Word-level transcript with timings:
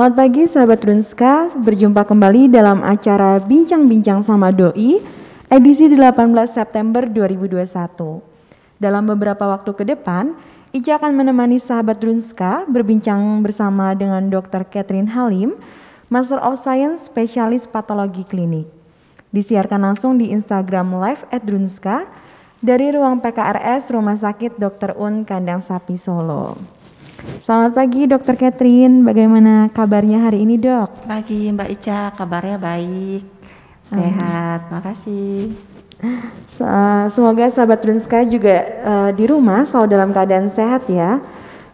Selamat 0.00 0.16
pagi 0.16 0.48
sahabat 0.48 0.80
Runska, 0.80 1.52
berjumpa 1.60 2.08
kembali 2.08 2.48
dalam 2.48 2.80
acara 2.80 3.36
Bincang-Bincang 3.36 4.24
sama 4.24 4.48
Doi, 4.48 4.96
edisi 5.52 5.92
18 5.92 6.24
September 6.48 7.04
2021. 7.04 8.24
Dalam 8.80 9.04
beberapa 9.04 9.44
waktu 9.44 9.76
ke 9.76 9.84
depan, 9.84 10.32
Ica 10.72 10.96
akan 10.96 11.20
menemani 11.20 11.60
sahabat 11.60 12.00
Runska 12.00 12.64
berbincang 12.64 13.44
bersama 13.44 13.92
dengan 13.92 14.24
Dr. 14.32 14.64
Catherine 14.72 15.12
Halim, 15.12 15.60
Master 16.08 16.40
of 16.40 16.56
Science 16.56 17.04
Spesialis 17.04 17.68
Patologi 17.68 18.24
Klinik. 18.24 18.72
Disiarkan 19.36 19.84
langsung 19.84 20.16
di 20.16 20.32
Instagram 20.32 20.96
Live 20.96 21.28
at 21.28 21.44
Drunska 21.44 22.08
dari 22.64 22.88
ruang 22.88 23.20
PKRS 23.20 23.92
Rumah 23.92 24.16
Sakit 24.16 24.56
Dr. 24.56 24.96
Un 24.96 25.28
Kandang 25.28 25.60
Sapi 25.60 26.00
Solo. 26.00 26.79
Selamat 27.20 27.76
pagi 27.76 28.08
Dokter 28.08 28.32
Catherine, 28.32 29.04
bagaimana 29.04 29.68
kabarnya 29.68 30.24
hari 30.24 30.48
ini 30.48 30.56
dok? 30.56 31.04
Pagi 31.04 31.52
Mbak 31.52 31.68
Ica, 31.76 32.16
kabarnya 32.16 32.56
baik, 32.56 33.28
sehat, 33.84 34.64
hmm. 34.64 34.70
makasih. 34.72 35.52
Semoga 37.12 37.52
sahabat 37.52 37.84
Drunska 37.84 38.24
juga 38.24 38.56
uh, 38.80 39.10
di 39.12 39.28
rumah 39.28 39.68
selalu 39.68 39.86
dalam 39.92 40.10
keadaan 40.16 40.48
sehat 40.48 40.88
ya. 40.88 41.20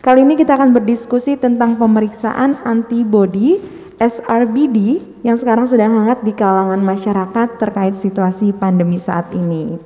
Kali 0.03 0.27
ini 0.27 0.35
kita 0.35 0.59
akan 0.59 0.75
berdiskusi 0.75 1.39
tentang 1.39 1.79
pemeriksaan 1.79 2.59
antibody 2.67 3.63
SRBD 4.03 4.99
yang 5.23 5.39
sekarang 5.39 5.71
sedang 5.71 5.95
hangat 5.95 6.27
di 6.27 6.35
kalangan 6.35 6.83
masyarakat 6.83 7.55
terkait 7.55 7.95
situasi 7.95 8.51
pandemi 8.51 8.99
saat 8.99 9.31
ini. 9.31 9.79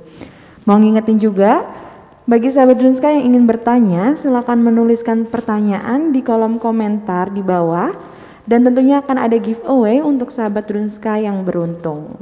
Mau 0.65 0.81
ngingetin 0.81 1.21
juga 1.21 1.69
bagi 2.29 2.53
sahabat 2.53 2.77
Drunska 2.77 3.09
yang 3.09 3.33
ingin 3.33 3.49
bertanya, 3.49 4.13
silakan 4.13 4.61
menuliskan 4.61 5.25
pertanyaan 5.25 6.13
di 6.13 6.21
kolom 6.21 6.61
komentar 6.61 7.33
di 7.33 7.41
bawah 7.41 7.93
dan 8.45 8.61
tentunya 8.61 9.01
akan 9.01 9.17
ada 9.17 9.37
giveaway 9.41 10.05
untuk 10.05 10.29
sahabat 10.29 10.69
Drunska 10.69 11.17
yang 11.17 11.41
beruntung. 11.41 12.21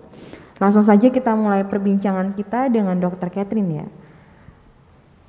Langsung 0.59 0.83
saja 0.83 1.08
kita 1.08 1.36
mulai 1.36 1.64
perbincangan 1.64 2.36
kita 2.36 2.67
dengan 2.67 3.00
Dokter 3.00 3.31
Catherine 3.31 3.72
ya. 3.83 3.88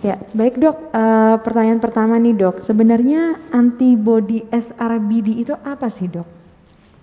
Ya, 0.00 0.16
baik 0.32 0.56
dok. 0.56 0.76
Uh, 0.96 1.36
pertanyaan 1.44 1.78
pertama 1.78 2.16
nih 2.16 2.32
dok, 2.32 2.64
sebenarnya 2.64 3.36
antibody 3.52 4.48
SRBD 4.48 5.44
itu 5.44 5.52
apa 5.60 5.92
sih 5.92 6.08
dok? 6.08 6.24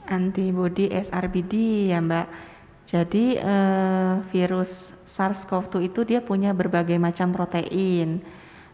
Antibody 0.09 0.90
SRBD 0.90 1.54
ya 1.94 2.02
mbak. 2.02 2.26
Jadi 2.88 3.36
uh, 3.36 4.24
virus 4.32 4.96
SARS-CoV-2 5.04 5.92
itu 5.92 6.08
dia 6.08 6.24
punya 6.24 6.56
berbagai 6.56 6.96
macam 6.96 7.36
protein. 7.36 8.24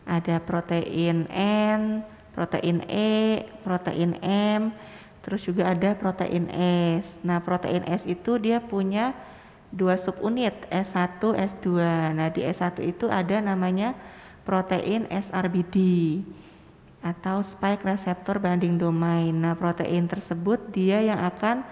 Ada 0.05 0.37
protein 0.37 1.25
N, 1.33 2.05
protein 2.37 2.85
E, 2.85 3.41
protein 3.65 4.13
M, 4.21 4.69
terus 5.25 5.49
juga 5.49 5.73
ada 5.73 5.97
protein 5.97 6.45
S. 6.93 7.17
Nah, 7.25 7.41
protein 7.41 7.81
S 7.89 8.05
itu 8.05 8.37
dia 8.37 8.61
punya 8.61 9.17
dua 9.73 9.97
subunit, 9.97 10.69
S1, 10.69 11.17
S2. 11.33 11.67
Nah, 12.13 12.29
di 12.29 12.45
S1 12.45 12.77
itu 12.85 13.09
ada 13.09 13.41
namanya 13.41 13.97
protein 14.45 15.09
SRBD 15.09 15.75
atau 17.01 17.41
spike 17.41 17.81
receptor 17.81 18.37
binding 18.37 18.77
domain. 18.77 19.33
Nah, 19.33 19.57
protein 19.57 20.05
tersebut 20.05 20.69
dia 20.69 21.01
yang 21.01 21.17
akan 21.17 21.65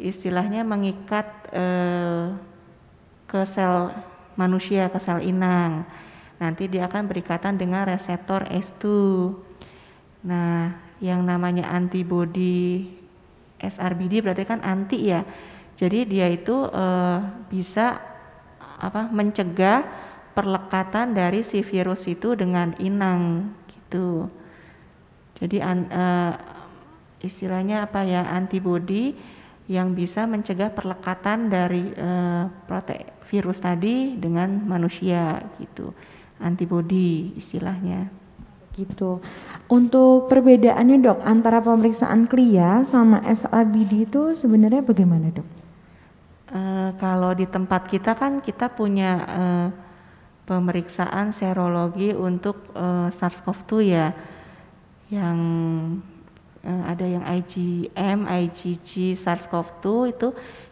istilahnya 0.00 0.64
mengikat 0.64 1.26
eh, 1.52 2.32
ke 3.28 3.44
sel 3.44 3.92
manusia, 4.34 4.88
ke 4.88 4.96
sel 4.96 5.20
inang. 5.20 5.84
Nanti 6.40 6.66
dia 6.72 6.88
akan 6.88 7.04
berikatan 7.04 7.60
dengan 7.60 7.84
reseptor 7.84 8.48
S2. 8.48 8.84
Nah, 10.24 10.72
yang 11.04 11.24
namanya 11.24 11.68
antibody 11.68 12.88
SRBD 13.60 14.24
berarti 14.24 14.44
kan 14.48 14.64
anti 14.64 15.12
ya. 15.12 15.20
Jadi 15.76 16.08
dia 16.08 16.26
itu 16.32 16.64
eh, 16.72 17.18
bisa 17.52 18.00
apa 18.80 19.12
mencegah 19.12 19.84
perlekatan 20.32 21.12
dari 21.12 21.44
si 21.44 21.60
virus 21.60 22.08
itu 22.08 22.32
dengan 22.32 22.72
inang 22.80 23.52
gitu. 23.68 24.32
Jadi 25.36 25.56
an, 25.60 25.88
eh, 25.88 26.32
istilahnya 27.20 27.84
apa 27.84 28.04
ya 28.04 28.24
antibody 28.32 29.16
yang 29.70 29.94
bisa 29.94 30.26
mencegah 30.26 30.74
perlekatan 30.74 31.46
dari 31.46 31.94
uh, 31.94 32.50
prote 32.66 33.22
virus 33.30 33.62
tadi 33.62 34.18
dengan 34.18 34.66
manusia 34.66 35.38
gitu. 35.62 35.94
Antibody 36.42 37.38
istilahnya. 37.38 38.10
Gitu. 38.74 39.22
Untuk 39.70 40.26
perbedaannya 40.26 40.98
dok 41.06 41.22
antara 41.22 41.62
pemeriksaan 41.62 42.26
klia 42.26 42.82
sama 42.82 43.22
SRBD 43.22 44.10
itu 44.10 44.34
sebenarnya 44.34 44.82
bagaimana 44.82 45.30
dok? 45.30 45.48
Uh, 46.50 46.90
kalau 46.98 47.30
di 47.30 47.46
tempat 47.46 47.86
kita 47.86 48.18
kan 48.18 48.42
kita 48.42 48.74
punya 48.74 49.22
uh, 49.22 49.68
pemeriksaan 50.50 51.30
serologi 51.30 52.10
untuk 52.10 52.74
uh, 52.74 53.06
SARS-CoV-2 53.06 53.70
ya 53.86 54.10
yang 55.14 55.38
ada 56.64 57.06
yang 57.08 57.24
IgM, 57.24 58.28
IgG, 58.28 59.16
SARS-CoV-2 59.16 59.86
itu 60.12 60.28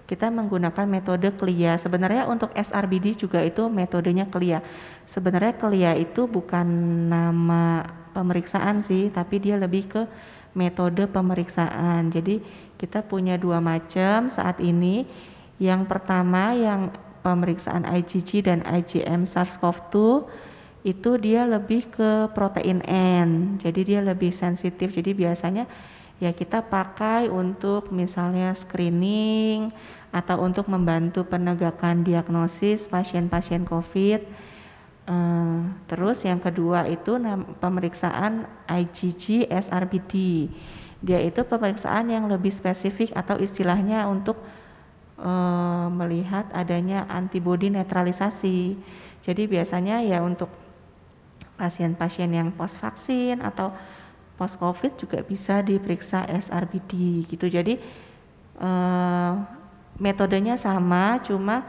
kita 0.09 0.33
menggunakan 0.33 0.89
metode 0.89 1.29
KLIA. 1.37 1.77
Sebenarnya 1.77 2.25
untuk 2.29 2.53
SRBD 2.57 3.17
juga 3.29 3.45
itu 3.45 3.69
metodenya 3.69 4.29
KLIA. 4.29 4.65
Sebenarnya 5.05 5.57
KLIA 5.57 5.93
itu 6.01 6.25
bukan 6.25 6.65
nama 7.13 7.85
pemeriksaan 8.17 8.81
sih, 8.81 9.13
tapi 9.13 9.41
dia 9.41 9.61
lebih 9.61 9.85
ke 9.89 10.03
metode 10.57 11.05
pemeriksaan. 11.09 12.09
Jadi 12.09 12.41
kita 12.81 13.05
punya 13.05 13.37
dua 13.37 13.61
macam 13.61 14.33
saat 14.33 14.61
ini. 14.65 15.05
Yang 15.61 15.91
pertama 15.91 16.57
yang 16.57 16.95
pemeriksaan 17.21 17.85
IgG 17.85 18.47
dan 18.47 18.65
IgM 18.65 19.29
SARS-CoV-2 19.29 19.97
itu 20.89 21.21
dia 21.21 21.45
lebih 21.45 21.93
ke 21.93 22.33
protein 22.33 22.81
N. 22.89 23.61
Jadi 23.61 23.81
dia 23.93 24.01
lebih 24.01 24.33
sensitif. 24.33 24.89
Jadi 24.89 25.13
biasanya 25.13 25.69
ya 26.17 26.33
kita 26.33 26.65
pakai 26.65 27.29
untuk 27.29 27.93
misalnya 27.93 28.57
screening 28.57 29.69
atau 30.09 30.41
untuk 30.41 30.65
membantu 30.73 31.29
penegakan 31.29 32.01
diagnosis 32.01 32.89
pasien-pasien 32.89 33.69
COVID. 33.69 34.25
Uh, 35.09 35.73
terus 35.89 36.25
yang 36.25 36.41
kedua 36.41 36.89
itu 36.89 37.21
pemeriksaan 37.61 38.49
IgG 38.65 39.49
SRBD. 39.49 40.13
Dia 41.05 41.21
itu 41.21 41.45
pemeriksaan 41.45 42.09
yang 42.09 42.27
lebih 42.33 42.51
spesifik 42.51 43.13
atau 43.13 43.37
istilahnya 43.37 44.09
untuk 44.09 44.41
uh, 45.21 45.87
melihat 45.93 46.49
adanya 46.57 47.05
antibodi 47.09 47.69
netralisasi. 47.69 48.77
Jadi 49.23 49.43
biasanya 49.47 50.01
ya 50.03 50.21
untuk 50.25 50.68
pasien-pasien 51.59 52.31
yang 52.31 52.55
post 52.55 52.79
vaksin 52.79 53.43
atau 53.43 53.75
post 54.39 54.57
covid 54.63 54.95
juga 54.95 55.19
bisa 55.27 55.59
diperiksa 55.61 56.23
SRBD 56.31 57.27
gitu. 57.27 57.51
Jadi 57.51 57.83
eh, 58.63 59.33
metodenya 59.99 60.55
sama 60.55 61.19
cuma 61.27 61.67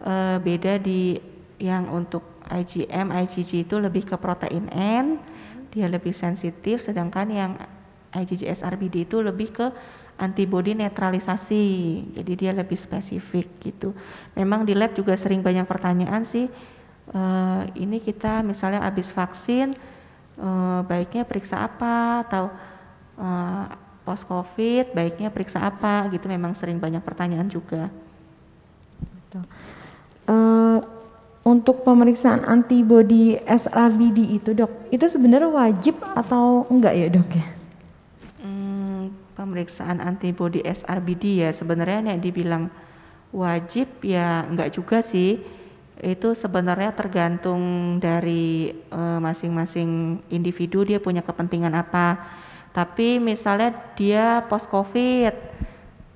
eh, 0.00 0.38
beda 0.38 0.78
di 0.78 1.18
yang 1.58 1.90
untuk 1.90 2.22
IgM 2.46 3.10
IgG 3.10 3.66
itu 3.66 3.76
lebih 3.78 4.06
ke 4.06 4.16
protein 4.18 4.70
N 4.70 5.18
dia 5.72 5.88
lebih 5.88 6.14
sensitif 6.14 6.84
sedangkan 6.84 7.26
yang 7.32 7.52
IgG 8.12 8.44
SRBD 8.44 9.08
itu 9.08 9.24
lebih 9.24 9.56
ke 9.56 9.66
antibodi 10.20 10.76
netralisasi. 10.76 11.64
Jadi 12.12 12.32
dia 12.36 12.52
lebih 12.52 12.76
spesifik 12.76 13.48
gitu. 13.64 13.96
Memang 14.36 14.68
di 14.68 14.76
lab 14.76 14.92
juga 14.92 15.16
sering 15.16 15.40
banyak 15.40 15.64
pertanyaan 15.64 16.22
sih 16.28 16.46
uh, 17.16 17.62
ini 17.76 18.00
kita 18.00 18.40
misalnya 18.44 18.84
habis 18.84 19.12
vaksin 19.12 19.76
uh, 20.40 20.80
baiknya 20.84 21.24
periksa 21.28 21.64
apa 21.64 22.26
atau 22.26 22.44
uh, 23.20 23.22
eh, 23.22 23.64
post 24.02 24.26
covid 24.26 24.90
baiknya 24.96 25.30
periksa 25.30 25.62
apa 25.62 26.10
gitu 26.10 26.26
memang 26.26 26.56
sering 26.58 26.80
banyak 26.80 27.00
pertanyaan 27.04 27.46
juga. 27.46 27.88
Uh, 30.28 30.78
untuk 31.42 31.82
pemeriksaan 31.82 32.46
antibody 32.46 33.34
SRBD 33.42 34.38
itu 34.38 34.54
dok, 34.54 34.70
itu 34.94 35.02
sebenarnya 35.10 35.50
wajib 35.50 35.98
atau 36.14 36.62
enggak 36.70 36.94
ya 36.94 37.06
dok 37.10 37.30
ya? 37.34 37.46
Hmm, 38.44 39.10
pemeriksaan 39.34 39.98
antibody 39.98 40.62
SRBD 40.62 41.42
ya 41.42 41.50
sebenarnya 41.50 42.14
yang 42.14 42.22
dibilang 42.22 42.70
wajib 43.34 43.88
ya 44.04 44.46
enggak 44.46 44.76
juga 44.76 45.02
sih 45.02 45.42
itu 46.00 46.32
sebenarnya 46.32 46.96
tergantung 46.96 47.60
dari 48.00 48.72
eh, 48.72 49.18
masing-masing 49.20 49.90
uh, 50.24 50.34
individu 50.34 50.88
dia 50.88 50.96
punya 51.02 51.20
kepentingan 51.20 51.74
apa. 51.76 52.16
Tapi 52.72 53.20
misalnya 53.20 53.76
dia 53.92 54.40
post 54.48 54.72
covid, 54.72 55.36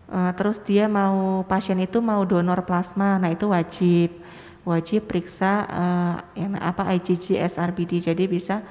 uh, 0.08 0.32
terus 0.32 0.56
dia 0.64 0.88
mau 0.88 1.44
pasien 1.44 1.76
itu 1.84 2.00
mau 2.00 2.25
donor 2.25 2.64
plasma, 2.64 3.20
nah 3.20 3.28
itu 3.28 3.52
wajib 3.52 4.25
wajib 4.64 5.05
periksa 5.05 5.69
uh, 5.69 6.17
yang 6.32 6.56
apa 6.56 6.96
IgG 6.96 7.37
SRBD. 7.37 8.00
Jadi 8.00 8.25
bisa 8.25 8.64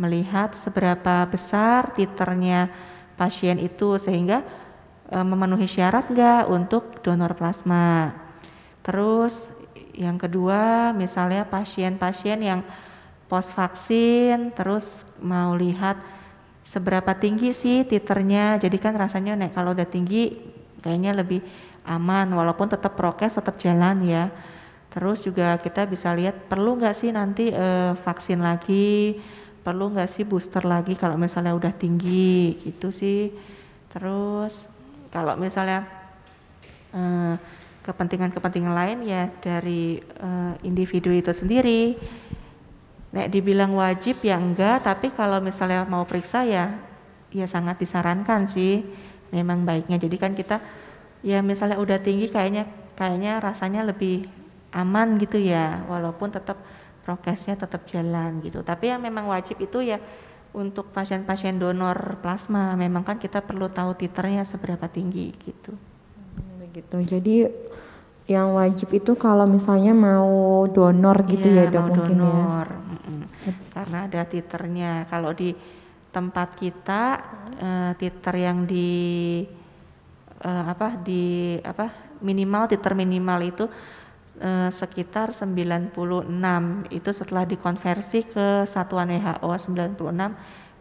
melihat 0.00 0.56
seberapa 0.56 1.24
besar 1.28 1.92
titernya 1.92 2.72
pasien 3.14 3.60
itu 3.60 4.00
sehingga 4.00 4.42
e, 5.06 5.16
memenuhi 5.20 5.68
syarat 5.68 6.08
nggak 6.08 6.48
untuk 6.48 7.04
donor 7.04 7.36
plasma. 7.36 8.16
Terus 8.82 9.52
yang 9.92 10.16
kedua 10.16 10.90
misalnya 10.96 11.44
pasien-pasien 11.44 12.40
yang 12.40 12.60
post 13.28 13.56
vaksin 13.56 14.52
terus 14.52 15.08
mau 15.20 15.56
lihat 15.56 15.96
seberapa 16.64 17.12
tinggi 17.16 17.52
sih 17.52 17.84
titernya. 17.84 18.56
Jadi 18.56 18.76
kan 18.76 18.96
rasanya 18.96 19.36
nek 19.36 19.52
kalau 19.52 19.76
udah 19.76 19.88
tinggi 19.88 20.36
kayaknya 20.80 21.16
lebih 21.16 21.40
aman 21.86 22.30
walaupun 22.32 22.70
tetap 22.70 22.96
prokes 22.96 23.36
tetap 23.36 23.56
jalan 23.60 24.04
ya. 24.04 24.28
Terus 24.92 25.24
juga 25.24 25.56
kita 25.56 25.88
bisa 25.88 26.12
lihat 26.12 26.48
perlu 26.52 26.76
nggak 26.76 26.96
sih 26.96 27.10
nanti 27.12 27.48
uh, 27.48 27.96
vaksin 27.96 28.44
lagi, 28.44 29.16
perlu 29.64 29.88
nggak 29.96 30.08
sih 30.08 30.28
booster 30.28 30.68
lagi 30.68 30.92
kalau 30.96 31.16
misalnya 31.16 31.56
udah 31.56 31.72
tinggi 31.72 32.60
gitu 32.60 32.92
sih. 32.92 33.32
Terus 33.88 34.68
kalau 35.08 35.40
misalnya 35.40 35.88
uh, 36.92 37.36
kepentingan-kepentingan 37.82 38.74
lain 38.74 38.98
ya 39.02 39.28
dari 39.42 39.98
uh, 40.22 40.54
individu 40.62 41.10
itu 41.10 41.34
sendiri. 41.34 41.98
Nek 43.12 43.28
dibilang 43.28 43.76
wajib 43.76 44.24
ya 44.24 44.40
enggak, 44.40 44.88
tapi 44.88 45.12
kalau 45.12 45.42
misalnya 45.44 45.84
mau 45.84 46.08
periksa 46.08 46.48
ya 46.48 46.72
ya 47.34 47.44
sangat 47.44 47.82
disarankan 47.82 48.48
sih. 48.48 48.86
Memang 49.34 49.66
baiknya. 49.66 49.98
Jadi 50.00 50.16
kan 50.16 50.32
kita 50.32 50.62
ya 51.22 51.40
misalnya 51.40 51.78
udah 51.78 51.98
tinggi 52.02 52.30
kayaknya 52.30 52.66
kayaknya 52.98 53.38
rasanya 53.38 53.86
lebih 53.86 54.26
aman 54.72 55.20
gitu 55.20 55.38
ya 55.38 55.84
walaupun 55.86 56.32
tetap 56.32 56.58
prokesnya 57.06 57.54
tetap 57.54 57.84
jalan 57.86 58.40
gitu 58.42 58.64
tapi 58.64 58.90
yang 58.90 59.00
memang 59.00 59.28
wajib 59.30 59.60
itu 59.60 59.84
ya 59.84 60.00
untuk 60.52 60.92
pasien-pasien 60.92 61.56
donor 61.56 62.20
plasma 62.20 62.76
memang 62.76 63.04
kan 63.04 63.16
kita 63.16 63.40
perlu 63.40 63.72
tahu 63.72 63.96
titernya 63.96 64.44
seberapa 64.44 64.84
tinggi 64.88 65.32
gitu 65.40 65.72
begitu 66.72 66.96
jadi 67.04 67.36
yang 68.24 68.56
wajib 68.56 68.88
itu 68.96 69.12
kalau 69.18 69.44
misalnya 69.44 69.92
mau 69.92 70.64
donor 70.72 71.20
gitu 71.28 71.52
ya, 71.52 71.68
ya 71.68 71.74
dok 71.74 71.84
mau 71.84 71.88
mungkin 71.92 72.16
ya? 72.16 72.22
donor 72.24 72.66
ya. 73.44 73.52
karena 73.76 73.98
ada 74.08 74.22
titernya 74.24 74.90
kalau 75.04 75.36
di 75.36 75.52
tempat 76.08 76.48
kita 76.56 77.02
uh, 77.60 77.92
titer 78.00 78.34
yang 78.40 78.64
di 78.64 78.90
uh, 80.40 80.64
apa 80.72 80.96
di 80.96 81.56
apa 81.60 82.16
minimal 82.22 82.70
titer 82.70 82.94
minimal 82.94 83.42
itu 83.42 83.66
eh, 84.38 84.70
sekitar 84.70 85.34
96 85.34 85.90
itu 86.94 87.10
setelah 87.10 87.42
dikonversi 87.42 88.30
ke 88.30 88.62
satuan 88.62 89.10
WHO 89.10 89.50
96 89.50 89.98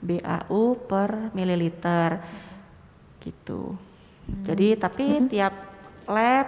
BAU 0.02 0.62
per 0.86 1.34
mililiter 1.34 2.22
gitu. 3.22 3.74
Hmm. 3.74 4.44
Jadi 4.46 4.78
tapi 4.78 5.06
hmm. 5.18 5.28
tiap 5.30 5.54
lab 6.12 6.48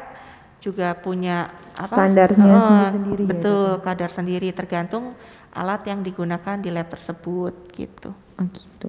juga 0.64 0.96
punya 0.96 1.52
apa 1.76 1.92
standarnya 1.92 2.46
uh, 2.48 2.62
sendiri-sendiri. 2.64 3.24
Ya, 3.24 3.30
betul, 3.36 3.68
ya, 3.68 3.84
kadar 3.84 4.10
sendiri 4.12 4.48
tergantung 4.56 5.06
alat 5.52 5.84
yang 5.88 6.00
digunakan 6.04 6.56
di 6.56 6.70
lab 6.72 6.88
tersebut 6.88 7.54
gitu. 7.76 8.16
Oh 8.16 8.46
gitu. 8.48 8.88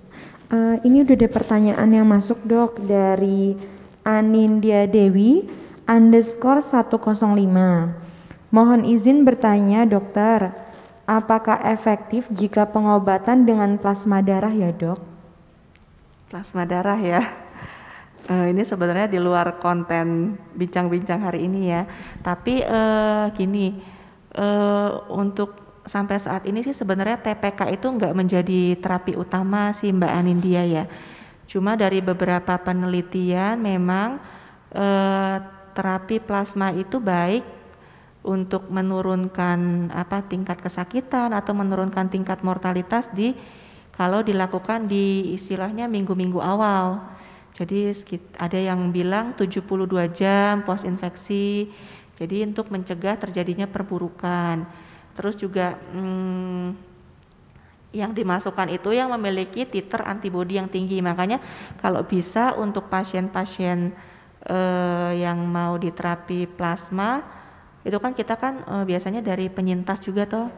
Uh, 0.55 0.79
ini 0.87 1.03
udah 1.03 1.17
ada 1.19 1.29
pertanyaan 1.31 1.89
yang 1.91 2.07
masuk 2.07 2.39
dok 2.47 2.79
dari 2.85 3.59
Anindya 4.07 4.87
Dewi 4.87 5.49
underscore 5.89 6.63
105. 6.63 7.25
Mohon 8.55 8.81
izin 8.87 9.27
bertanya 9.27 9.83
dokter, 9.83 10.55
apakah 11.11 11.59
efektif 11.67 12.31
jika 12.31 12.71
pengobatan 12.71 13.43
dengan 13.43 13.75
plasma 13.81 14.23
darah 14.23 14.53
ya 14.55 14.71
dok? 14.71 15.03
Plasma 16.31 16.63
darah 16.63 17.01
ya, 17.01 17.23
uh, 18.31 18.47
ini 18.49 18.63
sebenarnya 18.65 19.09
di 19.09 19.19
luar 19.21 19.61
konten 19.61 20.37
bincang-bincang 20.57 21.25
hari 21.25 21.47
ini 21.49 21.73
ya. 21.73 21.83
Tapi 22.25 22.65
uh, 22.65 23.29
gini, 23.33 23.77
uh, 24.37 25.05
untuk 25.13 25.83
sampai 25.85 26.17
saat 26.17 26.49
ini 26.49 26.65
sih 26.65 26.73
sebenarnya 26.73 27.21
TPK 27.21 27.77
itu 27.77 27.87
nggak 27.93 28.17
menjadi 28.17 28.81
terapi 28.81 29.15
utama 29.21 29.73
sih 29.77 29.93
Mbak 29.93 30.13
Anindya 30.13 30.63
ya. 30.65 30.85
Cuma 31.45 31.77
dari 31.77 32.01
beberapa 32.01 32.57
penelitian 32.57 33.61
memang 33.61 34.17
uh, 34.73 35.37
terapi 35.77 36.23
plasma 36.25 36.73
itu 36.73 36.97
baik 36.97 37.45
untuk 38.25 38.73
menurunkan 38.73 39.93
apa 39.93 40.25
tingkat 40.25 40.57
kesakitan 40.65 41.37
atau 41.37 41.53
menurunkan 41.53 42.09
tingkat 42.09 42.41
mortalitas 42.41 43.13
di 43.13 43.37
kalau 43.93 44.25
dilakukan 44.25 44.89
di 44.89 45.37
istilahnya 45.37 45.87
minggu-minggu 45.87 46.41
awal. 46.41 47.14
Jadi 47.55 47.95
ada 48.35 48.59
yang 48.59 48.91
bilang 48.91 49.31
72 49.39 49.63
jam 50.11 50.67
post 50.67 50.83
infeksi. 50.83 51.71
Jadi 52.19 52.43
untuk 52.43 52.71
mencegah 52.75 53.15
terjadinya 53.15 53.71
perburukan. 53.71 54.67
Terus 55.15 55.39
juga 55.39 55.79
hmm, 55.95 56.75
yang 57.95 58.11
dimasukkan 58.11 58.75
itu 58.75 58.91
yang 58.91 59.15
memiliki 59.15 59.63
titer 59.63 60.03
antibodi 60.03 60.59
yang 60.59 60.67
tinggi. 60.67 60.99
Makanya 60.99 61.39
kalau 61.79 62.03
bisa 62.03 62.59
untuk 62.59 62.91
pasien-pasien 62.91 63.95
eh, 64.43 65.13
yang 65.23 65.39
mau 65.47 65.79
diterapi 65.79 66.51
plasma 66.51 67.23
itu 67.85 68.01
kan 68.01 68.17
kita 68.17 68.35
kan 68.41 68.65
uh, 68.65 68.85
biasanya 68.89 69.21
dari 69.21 69.53
penyintas 69.53 70.01
juga 70.01 70.25
toh 70.25 70.49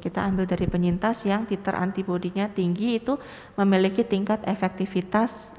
kita 0.00 0.24
ambil 0.24 0.48
dari 0.48 0.64
penyintas 0.64 1.28
yang 1.28 1.44
titer 1.44 1.76
antibodinya 1.76 2.48
tinggi 2.48 2.96
itu 2.96 3.20
memiliki 3.60 4.00
tingkat 4.00 4.40
efektivitas 4.48 5.52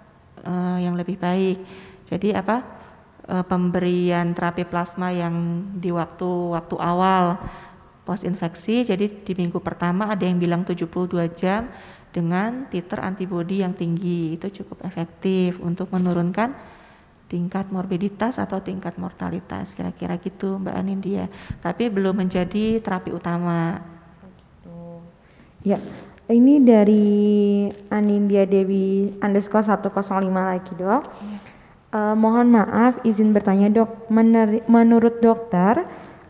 uh, 0.45 0.77
yang 0.81 0.97
lebih 0.97 1.17
baik. 1.17 1.57
Jadi 2.09 2.35
apa? 2.35 2.81
Uh, 3.21 3.45
pemberian 3.45 4.33
terapi 4.33 4.65
plasma 4.65 5.13
yang 5.13 5.61
di 5.77 5.93
waktu-waktu 5.93 6.75
awal 6.81 7.37
post 8.01 8.25
infeksi 8.25 8.81
jadi 8.81 9.05
di 9.07 9.33
minggu 9.37 9.61
pertama 9.61 10.09
ada 10.09 10.25
yang 10.25 10.41
bilang 10.41 10.65
72 10.65 10.89
jam 11.37 11.69
dengan 12.11 12.67
titer 12.67 12.99
antibodi 12.99 13.63
yang 13.63 13.71
tinggi. 13.73 14.35
Itu 14.35 14.51
cukup 14.51 14.83
efektif 14.83 15.63
untuk 15.63 15.89
menurunkan 15.95 16.51
tingkat 17.31 17.71
morbiditas 17.71 18.35
atau 18.35 18.59
tingkat 18.59 18.99
mortalitas. 18.99 19.71
Kira-kira 19.71 20.19
gitu 20.19 20.59
Mbak 20.59 20.75
Anindya. 20.75 21.25
Tapi 21.63 21.87
belum 21.87 22.19
menjadi 22.19 22.83
terapi 22.83 23.15
utama. 23.15 23.79
Ya 25.63 25.79
ini 26.31 26.63
dari 26.63 27.07
Anindya 27.91 28.47
Dewi 28.47 29.19
underscore 29.19 29.67
105 29.67 29.99
lagi 30.31 30.73
dok. 30.79 31.03
Ya. 31.03 31.37
uh, 31.91 32.15
mohon 32.15 32.55
maaf 32.55 33.03
izin 33.03 33.35
bertanya 33.35 33.67
dok. 33.69 34.07
Menurut 34.71 35.19
dokter 35.19 35.83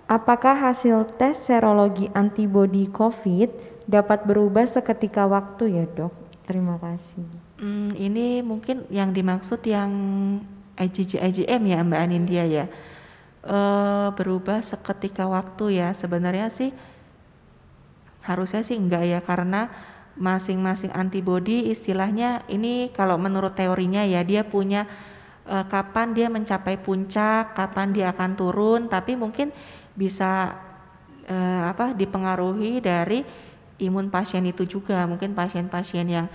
apakah 0.10 0.58
hasil 0.58 1.08
tes 1.16 1.40
serologi 1.40 2.10
antibodi 2.12 2.90
COVID 2.92 3.50
dapat 3.88 4.26
berubah 4.28 4.68
seketika 4.68 5.30
waktu 5.30 5.80
ya 5.80 5.86
dok? 5.88 6.14
Terima 6.50 6.76
kasih. 6.82 7.24
Hmm, 7.62 7.94
ini 7.96 8.42
mungkin 8.42 8.90
yang 8.90 9.14
dimaksud 9.14 9.62
yang 9.64 9.94
IgG 10.76 11.22
IgM 11.22 11.64
ya 11.70 11.80
Mbak 11.86 12.02
Anindya 12.02 12.44
ya. 12.50 12.66
E, 13.46 13.58
berubah 14.18 14.66
seketika 14.66 15.30
waktu 15.30 15.78
ya. 15.78 15.94
Sebenarnya 15.94 16.50
sih 16.50 16.74
harusnya 18.26 18.62
sih 18.66 18.78
enggak 18.78 19.04
ya 19.06 19.20
karena 19.22 19.70
masing-masing 20.20 20.92
antibody 20.92 21.72
istilahnya 21.72 22.44
ini 22.52 22.92
kalau 22.92 23.16
menurut 23.16 23.56
teorinya 23.56 24.04
ya 24.04 24.24
dia 24.28 24.44
punya 24.44 24.84
e, 25.48 25.56
kapan 25.72 26.12
dia 26.12 26.28
mencapai 26.28 26.76
puncak 26.80 27.56
kapan 27.56 27.96
dia 27.96 28.12
akan 28.12 28.32
turun 28.36 28.82
tapi 28.92 29.16
mungkin 29.16 29.56
bisa 29.96 30.56
e, 31.24 31.38
apa 31.64 31.96
dipengaruhi 31.96 32.84
dari 32.84 33.24
imun 33.82 34.14
pasien 34.14 34.46
itu 34.46 34.64
juga. 34.70 35.04
Mungkin 35.10 35.34
pasien-pasien 35.34 36.06
yang 36.06 36.30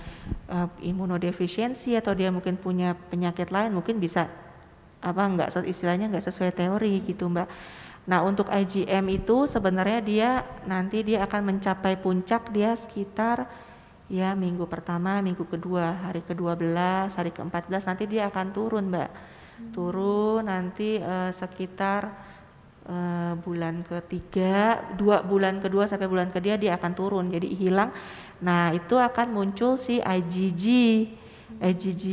uh, 0.51 0.67
imunodefisiensi 0.83 1.95
atau 1.95 2.11
dia 2.11 2.29
mungkin 2.29 2.59
punya 2.59 2.93
penyakit 2.93 3.49
lain 3.49 3.71
mungkin 3.71 3.97
bisa 4.03 4.27
apa 4.99 5.23
enggak 5.23 5.49
istilahnya 5.63 6.11
enggak 6.11 6.27
sesuai 6.27 6.51
teori 6.51 6.99
gitu 7.07 7.31
mbak. 7.31 7.47
Nah 8.07 8.23
untuk 8.23 8.51
IgM 8.51 9.07
itu 9.07 9.47
sebenarnya 9.47 9.99
dia 10.03 10.29
nanti 10.67 11.03
dia 11.07 11.23
akan 11.23 11.55
mencapai 11.55 11.95
puncak 11.99 12.51
dia 12.51 12.75
sekitar 12.75 13.47
ya 14.07 14.31
minggu 14.33 14.63
pertama 14.71 15.19
minggu 15.19 15.43
kedua 15.43 16.07
hari 16.07 16.23
ke-12 16.23 16.75
hari 17.11 17.31
ke-14 17.35 17.83
nanti 17.83 18.03
dia 18.07 18.31
akan 18.31 18.47
turun 18.55 18.87
mbak 18.87 19.11
turun 19.73 20.45
nanti 20.45 21.01
uh, 21.01 21.33
sekitar 21.33 22.13
uh, 22.87 23.33
bulan 23.41 23.83
ketiga, 23.83 24.81
dua 24.95 25.21
bulan 25.21 25.59
kedua 25.59 25.85
sampai 25.85 26.07
bulan 26.07 26.31
ketiga 26.31 26.55
dia 26.57 26.71
akan 26.79 26.91
turun, 26.95 27.25
jadi 27.29 27.47
hilang. 27.51 27.89
Nah 28.41 28.71
itu 28.73 28.95
akan 28.95 29.33
muncul 29.33 29.75
si 29.81 29.99
IgG, 29.99 30.63
IgG 31.57 32.03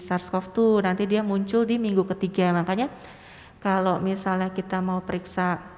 SARS-CoV-2. 0.00 0.58
Nanti 0.84 1.02
dia 1.04 1.22
muncul 1.22 1.64
di 1.64 1.76
minggu 1.78 2.04
ketiga. 2.16 2.52
Makanya 2.52 2.90
kalau 3.62 4.00
misalnya 4.02 4.50
kita 4.52 4.82
mau 4.82 5.00
periksa 5.02 5.76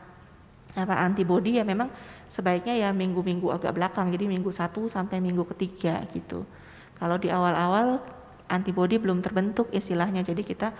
apa 0.78 0.94
antibody 1.02 1.58
ya 1.58 1.66
memang 1.66 1.90
sebaiknya 2.28 2.76
ya 2.76 2.88
minggu-minggu 2.92 3.48
agak 3.50 3.72
belakang, 3.74 4.12
jadi 4.12 4.28
minggu 4.28 4.52
satu 4.52 4.86
sampai 4.86 5.18
minggu 5.18 5.48
ketiga 5.56 6.04
gitu. 6.12 6.44
Kalau 6.96 7.16
di 7.16 7.32
awal-awal 7.32 8.00
antibody 8.48 8.96
belum 8.96 9.20
terbentuk 9.20 9.68
istilahnya. 9.70 10.24
Jadi 10.24 10.42
kita 10.42 10.72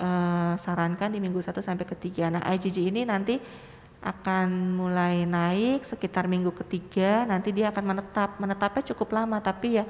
uh, 0.00 0.56
sarankan 0.56 1.12
di 1.12 1.20
minggu 1.20 1.38
1 1.38 1.60
sampai 1.60 1.86
ketiga. 1.86 2.32
Nah, 2.32 2.42
IgG 2.48 2.88
ini 2.88 3.04
nanti 3.04 3.38
akan 4.02 4.74
mulai 4.74 5.22
naik 5.22 5.86
sekitar 5.86 6.26
minggu 6.26 6.50
ketiga, 6.58 7.22
nanti 7.22 7.54
dia 7.54 7.70
akan 7.70 7.84
menetap. 7.94 8.40
Menetapnya 8.42 8.82
cukup 8.90 9.14
lama, 9.14 9.38
tapi 9.38 9.78
ya 9.78 9.84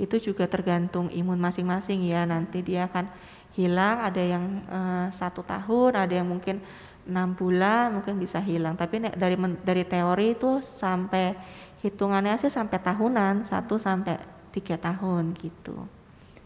itu 0.00 0.32
juga 0.32 0.48
tergantung 0.48 1.12
imun 1.12 1.36
masing-masing 1.36 2.08
ya. 2.08 2.24
Nanti 2.24 2.64
dia 2.64 2.88
akan 2.88 3.12
hilang, 3.52 4.00
ada 4.00 4.22
yang 4.24 4.44
uh, 4.72 5.06
satu 5.12 5.44
tahun, 5.44 6.08
ada 6.08 6.14
yang 6.16 6.24
mungkin 6.24 6.64
enam 7.08 7.34
bulan 7.34 7.98
mungkin 7.98 8.18
bisa 8.18 8.38
hilang. 8.38 8.78
Tapi 8.78 9.02
dari 9.14 9.34
dari 9.62 9.84
teori 9.86 10.38
itu 10.38 10.62
sampai 10.62 11.34
hitungannya 11.82 12.38
sih 12.38 12.50
sampai 12.50 12.78
tahunan, 12.78 13.42
satu 13.42 13.74
sampai 13.76 14.18
tiga 14.54 14.78
tahun 14.78 15.34
gitu. 15.34 15.74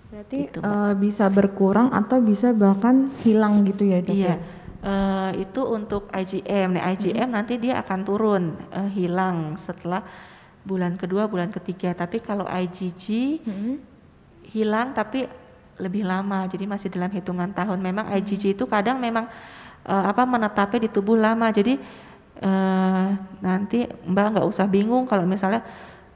Berarti 0.07 0.39
gitu, 0.49 0.59
uh, 0.63 0.95
bisa 0.97 1.27
berkurang 1.29 1.91
atau 1.93 2.23
bisa 2.23 2.55
bahkan 2.55 3.11
hilang 3.27 3.67
gitu 3.67 3.85
ya 3.85 4.01
dok? 4.01 4.15
Iya. 4.15 4.29
Ya? 4.29 4.37
Uh, 4.87 5.31
itu 5.43 5.61
untuk 5.67 6.07
IgM. 6.15 6.79
Nah, 6.79 6.95
IgM 6.95 7.27
hmm. 7.27 7.35
nanti 7.35 7.59
dia 7.59 7.83
akan 7.83 8.01
turun, 8.07 8.55
uh, 8.71 8.87
hilang 8.87 9.59
setelah 9.59 10.07
bulan 10.63 10.95
kedua, 10.95 11.27
bulan 11.27 11.51
ketiga. 11.51 11.91
Tapi 11.91 12.23
kalau 12.23 12.47
IgG 12.47 13.05
hmm. 13.43 13.75
hilang 14.55 14.95
tapi 14.95 15.27
lebih 15.77 16.07
lama, 16.07 16.47
jadi 16.49 16.65
masih 16.71 16.89
dalam 16.89 17.11
hitungan 17.11 17.51
tahun. 17.51 17.83
Memang 17.83 18.07
hmm. 18.09 18.17
IgG 18.23 18.55
itu 18.55 18.65
kadang 18.71 19.03
memang 19.03 19.27
uh, 19.87 20.05
apa 20.11 20.27
menetapnya 20.27 20.87
di 20.87 20.91
tubuh 20.91 21.17
lama. 21.17 21.49
Jadi 21.55 21.79
uh, 22.43 23.09
nanti 23.41 23.87
Mbak 23.87 24.27
nggak 24.37 24.47
usah 24.51 24.67
bingung 24.67 25.07
kalau 25.07 25.25
misalnya 25.25 25.63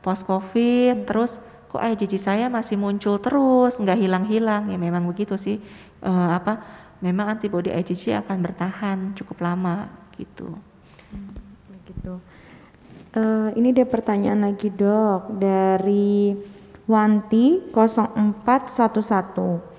post 0.03 0.27
COVID, 0.27 1.07
terus 1.07 1.39
kok 1.71 1.79
IgG 1.79 2.19
saya 2.19 2.51
masih 2.51 2.75
muncul 2.75 3.23
terus, 3.23 3.79
nggak 3.79 3.99
hilang-hilang. 3.99 4.69
Ya 4.69 4.77
memang 4.77 5.07
begitu 5.07 5.39
sih. 5.39 5.63
Uh, 6.03 6.35
apa 6.35 6.61
memang 7.01 7.39
antibodi 7.39 7.71
IgG 7.71 8.13
akan 8.19 8.37
bertahan 8.43 8.99
cukup 9.15 9.41
lama 9.41 9.89
gitu. 10.19 10.59
Hmm, 11.15 11.33
begitu. 11.71 12.19
Uh, 13.11 13.51
ini 13.59 13.75
ada 13.75 13.83
pertanyaan 13.91 14.47
lagi 14.47 14.71
dok 14.71 15.35
dari 15.35 16.31
Wanti 16.87 17.71
0411. 17.71 19.70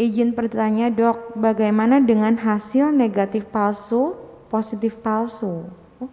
Izin 0.00 0.32
bertanya 0.32 0.88
dok, 0.88 1.36
bagaimana 1.36 2.00
dengan 2.00 2.32
hasil 2.40 2.88
negatif 2.88 3.44
palsu, 3.52 4.16
positif 4.48 4.96
palsu? 4.96 5.68
Oh. 6.00 6.08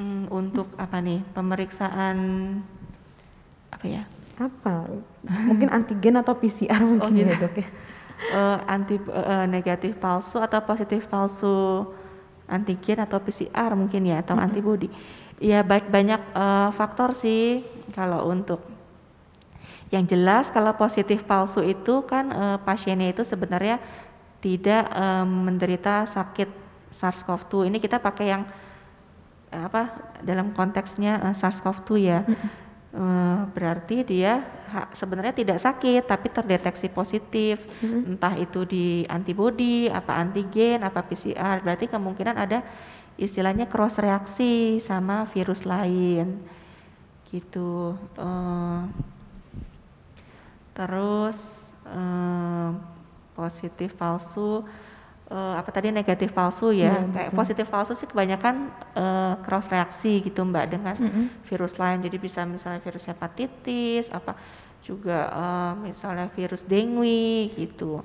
Hmm, 0.00 0.24
untuk 0.32 0.72
apa 0.80 0.96
nih? 1.04 1.20
Pemeriksaan 1.36 2.16
apa 3.68 3.84
ya? 3.84 4.08
Apa? 4.40 4.88
Mungkin 5.28 5.68
antigen 5.68 6.16
atau 6.16 6.32
PCR 6.32 6.80
mungkin 6.80 7.12
oh, 7.12 7.20
gitu. 7.20 7.36
ya 7.36 7.36
dok 7.36 7.54
ya? 7.60 7.68
uh, 8.32 8.58
anti 8.64 8.96
uh, 8.96 9.44
negatif 9.50 9.98
palsu 9.98 10.38
atau 10.38 10.62
positif 10.62 11.04
palsu 11.10 11.84
antigen 12.46 13.02
atau 13.02 13.18
PCR 13.18 13.76
mungkin 13.76 14.08
ya 14.08 14.24
atau 14.24 14.36
mm 14.36 14.40
-hmm. 14.40 14.46
antibody. 14.46 14.88
Ya 15.42 15.60
baik 15.66 15.90
banyak 15.90 16.20
uh, 16.32 16.70
faktor 16.72 17.12
sih 17.18 17.66
kalau 17.92 18.30
untuk 18.30 18.71
yang 19.92 20.08
jelas 20.08 20.48
kalau 20.48 20.72
positif 20.72 21.20
palsu 21.28 21.60
itu 21.60 22.00
kan 22.08 22.32
uh, 22.32 22.58
pasiennya 22.64 23.12
itu 23.12 23.22
sebenarnya 23.28 23.76
tidak 24.40 24.88
uh, 24.88 25.28
menderita 25.28 26.08
sakit 26.08 26.48
SARS-CoV-2. 26.90 27.68
Ini 27.68 27.78
kita 27.78 28.00
pakai 28.00 28.26
yang 28.32 28.42
apa 29.52 30.16
dalam 30.24 30.56
konteksnya 30.56 31.20
uh, 31.20 31.36
SARS-CoV-2 31.36 31.90
ya. 32.00 32.24
Mm 32.24 32.32
-hmm. 32.32 32.48
uh, 32.96 33.38
berarti 33.52 34.00
dia 34.00 34.40
sebenarnya 34.96 35.36
tidak 35.36 35.58
sakit 35.60 36.08
tapi 36.08 36.32
terdeteksi 36.32 36.88
positif 36.88 37.60
hmm. 37.84 38.16
entah 38.16 38.32
itu 38.40 38.64
di 38.64 39.04
antibody 39.04 39.92
apa 39.92 40.16
antigen 40.16 40.80
apa 40.80 41.04
PCR 41.04 41.60
berarti 41.60 41.92
kemungkinan 41.92 42.36
ada 42.40 42.64
istilahnya 43.20 43.68
cross 43.68 44.00
reaksi 44.00 44.80
sama 44.80 45.28
virus 45.28 45.68
lain 45.68 46.40
gitu 47.28 47.96
uh, 48.16 48.88
terus 50.72 51.38
uh, 51.88 52.72
positif 53.32 53.96
palsu 53.96 54.64
uh, 55.32 55.54
apa 55.56 55.70
tadi 55.72 55.88
negatif 55.88 56.30
palsu 56.36 56.70
ya, 56.72 57.00
ya 57.00 57.08
kayak 57.08 57.30
positif 57.32 57.66
palsu 57.72 57.96
sih 57.96 58.08
kebanyakan 58.08 58.68
uh, 58.92 59.34
cross 59.40 59.72
reaksi 59.72 60.20
gitu 60.20 60.44
mbak 60.44 60.68
dengan 60.68 60.94
mm 60.94 61.08
-hmm. 61.08 61.24
virus 61.48 61.74
lain. 61.80 62.04
Jadi 62.04 62.16
bisa 62.20 62.44
misalnya 62.44 62.80
virus 62.84 63.08
hepatitis 63.08 64.12
apa 64.12 64.36
juga 64.84 65.30
uh, 65.32 65.72
misalnya 65.80 66.28
virus 66.36 66.62
dengue 66.68 67.48
gitu. 67.56 68.04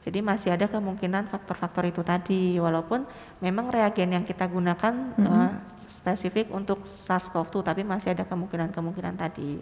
Jadi 0.00 0.24
masih 0.24 0.56
ada 0.56 0.64
kemungkinan 0.64 1.28
faktor-faktor 1.28 1.84
itu 1.84 2.00
tadi. 2.00 2.56
Walaupun 2.56 3.04
memang 3.44 3.68
reagen 3.68 4.16
yang 4.16 4.24
kita 4.24 4.48
gunakan 4.48 4.94
mm 4.94 5.20
-hmm. 5.20 5.26
uh, 5.28 5.52
spesifik 5.90 6.54
untuk 6.54 6.86
SARS-CoV-2 6.86 7.66
tapi 7.66 7.82
masih 7.82 8.14
ada 8.14 8.22
kemungkinan-kemungkinan 8.22 9.14
tadi 9.18 9.58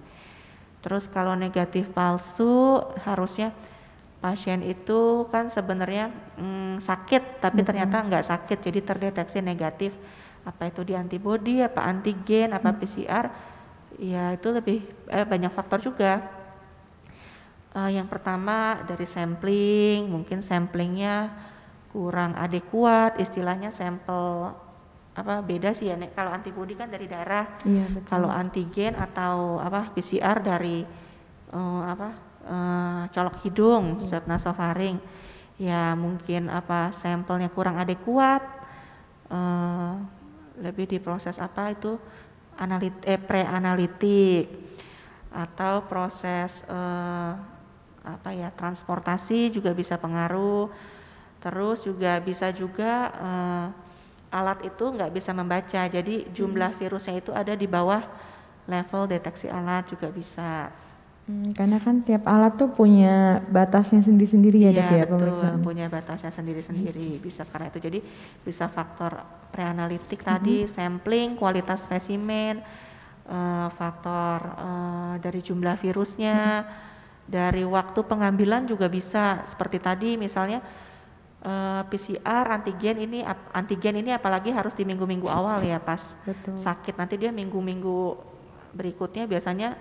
terus 0.79 1.11
kalau 1.11 1.35
negatif 1.35 1.91
palsu 1.91 2.79
harusnya 3.03 3.51
pasien 4.19 4.63
itu 4.67 5.27
kan 5.31 5.47
sebenarnya 5.47 6.11
mm, 6.39 6.83
sakit 6.83 7.43
tapi 7.43 7.59
mm 7.59 7.59
-hmm. 7.63 7.69
ternyata 7.71 7.97
nggak 8.03 8.27
sakit 8.27 8.59
jadi 8.59 8.81
terdeteksi 8.83 9.39
negatif 9.39 9.95
apa 10.43 10.71
itu 10.71 10.83
di 10.83 10.95
antibody 10.95 11.63
apa 11.63 11.87
antigen 11.87 12.55
apa 12.55 12.71
mm 12.71 12.75
-hmm. 12.75 12.83
PCR 12.83 13.25
ya 13.99 14.25
itu 14.35 14.49
lebih 14.55 14.79
eh, 15.11 15.27
banyak 15.27 15.51
faktor 15.55 15.83
juga 15.83 16.23
uh, 17.75 17.91
yang 17.91 18.07
pertama 18.07 18.83
dari 18.87 19.07
sampling 19.07 20.07
mungkin 20.07 20.43
samplingnya 20.43 21.31
kurang 21.91 22.39
adekuat 22.39 23.19
istilahnya 23.19 23.75
sampel 23.75 24.55
apa 25.19 25.43
beda 25.43 25.75
sih 25.75 25.91
ya 25.91 25.99
nek. 25.99 26.15
Kalau 26.15 26.31
antibody 26.31 26.79
kan 26.79 26.87
dari 26.87 27.11
darah. 27.11 27.59
Iya, 27.67 28.07
kalau 28.07 28.31
antigen 28.31 28.95
atau 28.95 29.59
apa 29.59 29.91
PCR 29.91 30.39
dari 30.39 30.87
uh, 31.51 31.83
apa 31.83 32.09
uh, 32.47 33.03
colok 33.11 33.37
hidung, 33.43 33.99
swab 33.99 34.31
nasofaring, 34.31 35.03
ya 35.59 35.99
mungkin 35.99 36.47
apa 36.47 36.95
sampelnya 36.95 37.51
kurang 37.51 37.83
adekuat, 37.83 38.43
uh, 39.35 39.99
lebih 40.63 40.87
diproses 40.87 41.37
apa 41.43 41.75
itu 41.75 41.99
analit 42.55 42.95
eh, 43.03 43.19
preanalitik. 43.19 44.47
Atau 45.29 45.85
proses 45.85 46.65
uh, 46.71 47.37
apa 48.01 48.33
ya 48.33 48.49
transportasi 48.55 49.53
juga 49.53 49.77
bisa 49.77 50.01
pengaruh, 50.01 50.73
terus 51.43 51.85
juga 51.85 52.17
bisa 52.25 52.49
juga 52.49 53.13
uh, 53.13 53.69
alat 54.29 54.61
itu 54.65 54.85
nggak 54.85 55.13
bisa 55.13 55.33
membaca, 55.33 55.83
jadi 55.89 56.15
jumlah 56.33 56.77
hmm. 56.77 56.81
virusnya 56.81 57.15
itu 57.17 57.31
ada 57.33 57.57
di 57.57 57.65
bawah 57.65 58.05
level 58.69 59.09
deteksi 59.09 59.49
alat 59.49 59.89
juga 59.89 60.13
bisa. 60.13 60.69
Hmm, 61.29 61.53
karena 61.53 61.77
kan 61.77 62.01
tiap 62.05 62.25
alat 62.25 62.57
tuh 62.57 62.73
punya 62.73 63.45
batasnya 63.53 64.01
sendiri-sendiri 64.01 64.65
ya, 64.65 64.73
ya 64.73 65.05
dok 65.05 65.37
ya 65.37 65.57
punya 65.61 65.87
batasnya 65.89 66.33
sendiri-sendiri. 66.33 67.21
Bisa 67.21 67.45
karena 67.45 67.69
itu 67.69 67.81
jadi 67.81 68.01
bisa 68.45 68.69
faktor 68.69 69.17
preanalitik 69.53 70.21
hmm. 70.21 70.29
tadi, 70.29 70.57
sampling, 70.69 71.37
kualitas 71.37 71.85
spesimen, 71.85 72.61
uh, 73.29 73.69
faktor 73.77 74.41
uh, 74.45 75.15
dari 75.21 75.41
jumlah 75.45 75.77
virusnya, 75.77 76.65
hmm. 76.65 76.69
dari 77.29 77.65
waktu 77.65 78.01
pengambilan 78.05 78.65
juga 78.65 78.89
bisa 78.89 79.45
seperti 79.45 79.81
tadi 79.81 80.17
misalnya 80.17 80.65
uh, 81.45 81.51
eh, 81.51 81.83
PCR 81.91 82.45
antigen 82.51 82.97
ini 83.03 83.19
antigen 83.55 84.01
ini 84.01 84.11
apalagi 84.15 84.51
harus 84.51 84.75
di 84.75 84.83
minggu-minggu 84.83 85.29
awal 85.29 85.63
ya 85.63 85.79
pas 85.79 86.03
Betul. 86.27 86.59
sakit 86.59 86.95
nanti 86.99 87.15
dia 87.21 87.31
minggu-minggu 87.31 88.19
berikutnya 88.75 89.27
biasanya 89.27 89.79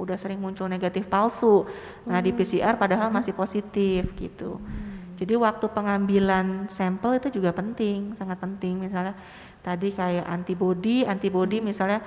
udah 0.00 0.16
sering 0.16 0.40
muncul 0.40 0.64
negatif 0.70 1.10
palsu. 1.10 1.68
Nah, 2.08 2.18
hmm. 2.20 2.24
di 2.24 2.30
PCR 2.32 2.74
padahal 2.80 3.12
masih 3.12 3.36
positif 3.36 4.16
gitu. 4.16 4.56
Hmm. 4.56 5.14
Jadi 5.20 5.36
waktu 5.36 5.68
pengambilan 5.68 6.72
sampel 6.72 7.20
itu 7.20 7.28
juga 7.28 7.52
penting, 7.52 8.16
sangat 8.16 8.40
penting. 8.40 8.80
Misalnya 8.80 9.12
tadi 9.60 9.92
kayak 9.92 10.24
antibody, 10.24 11.04
antibody 11.04 11.60
misalnya 11.60 12.00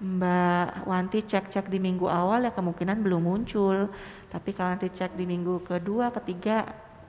Mbak 0.00 0.88
Wanti 0.88 1.20
cek-cek 1.22 1.68
di 1.68 1.78
minggu 1.78 2.08
awal 2.08 2.48
ya 2.48 2.52
kemungkinan 2.56 3.04
belum 3.04 3.28
muncul. 3.28 3.92
Tapi 4.32 4.50
kalau 4.56 4.72
nanti 4.72 4.88
cek 4.88 5.12
di 5.12 5.28
minggu 5.28 5.60
kedua, 5.60 6.08
ketiga, 6.16 6.64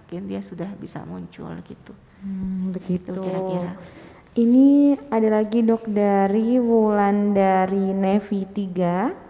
mungkin 0.06 0.30
dia 0.30 0.46
sudah 0.46 0.70
bisa 0.78 1.02
muncul 1.02 1.50
gitu. 1.66 1.98
Hmm, 2.22 2.70
begitu. 2.70 3.10
Kira-kira. 3.10 3.74
Ini 4.38 4.94
ada 5.10 5.42
lagi 5.42 5.66
dok 5.66 5.90
dari 5.90 6.62
Wulan 6.62 7.34
dari 7.34 7.90
Nevi 7.90 8.46
3 8.46 9.26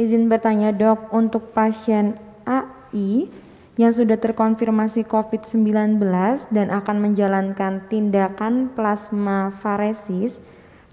Izin 0.00 0.32
bertanya 0.32 0.72
dok, 0.72 1.12
untuk 1.12 1.52
pasien 1.52 2.16
AI 2.48 3.28
yang 3.76 3.92
sudah 3.92 4.16
terkonfirmasi 4.16 5.04
COVID-19 5.04 6.00
dan 6.48 6.72
akan 6.72 6.96
menjalankan 7.04 7.84
tindakan 7.92 8.72
plasmafaresis, 8.72 10.40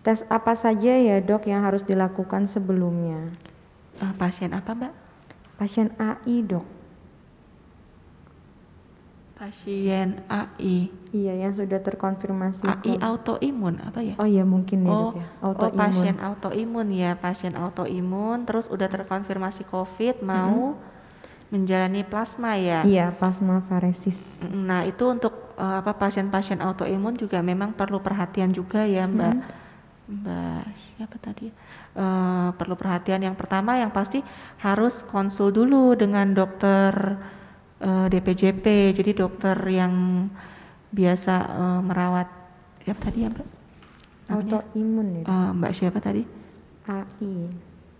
tes 0.03 0.27
apa 0.27 0.59
saja 0.59 0.99
ya 0.99 1.23
dok 1.23 1.47
yang 1.47 1.63
harus 1.63 1.87
dilakukan 1.87 2.51
sebelumnya? 2.51 3.31
Uh, 4.03 4.11
pasien 4.19 4.51
apa 4.51 4.75
mbak? 4.75 4.93
Pasien 5.55 5.87
AI 5.95 6.43
dok. 6.43 6.76
Pasien 9.37 10.17
AI. 10.25 10.89
Iya, 11.13 11.45
yang 11.45 11.53
sudah 11.53 11.77
terkonfirmasi. 11.77 12.65
AI 12.65 12.97
autoimun 12.97 13.77
apa 13.85 14.01
ya? 14.01 14.17
Oh 14.17 14.25
iya 14.25 14.41
mungkin 14.41 14.81
ya 14.81 14.89
Oh, 14.89 15.13
ya. 15.13 15.25
oh 15.45 15.53
pasien 15.77 16.17
autoimun 16.17 16.89
ya, 16.89 17.13
pasien 17.13 17.53
autoimun 17.53 18.49
terus 18.49 18.65
udah 18.65 18.89
terkonfirmasi 18.89 19.61
COVID 19.69 20.25
mau 20.25 20.73
menjalani 21.53 22.01
plasma 22.01 22.57
ya. 22.57 22.81
Iya, 22.81 23.13
plasmafaresis. 23.13 24.41
Mm, 24.41 24.63
Nah, 24.65 24.81
itu 24.89 25.05
untuk 25.05 25.53
eh, 25.53 25.75
apa 25.85 25.93
pasien-pasien 25.93 26.57
autoimun 26.57 27.13
juga 27.13 27.37
memang 27.45 27.77
perlu 27.77 28.01
perhatian 28.01 28.49
juga 28.49 28.89
ya, 28.89 29.05
Mbak. 29.05 29.35
Mbak 30.17 30.63
siapa 30.97 31.15
tadi? 31.21 31.53
Eh, 31.93 32.49
perlu 32.57 32.73
perhatian 32.73 33.21
yang 33.21 33.37
pertama 33.37 33.77
yang 33.77 33.93
pasti 33.93 34.25
harus 34.65 35.05
konsul 35.05 35.53
dulu 35.53 35.93
dengan 35.93 36.33
dokter 36.33 36.91
eh, 37.81 38.05
DPJP. 38.11 38.95
Jadi 38.95 39.11
dokter 39.17 39.57
yang 39.67 39.93
biasa 40.91 41.33
eh, 41.45 41.79
merawat 41.83 42.27
siapa 42.83 42.99
tadi 43.03 43.17
ya, 43.25 43.29
Mbak? 43.29 43.47
Autoimun 44.27 45.07
ya. 45.21 45.23
Eh, 45.27 45.49
Mbak 45.55 45.71
siapa 45.75 45.99
tadi? 45.99 46.23
AI. 46.87 47.33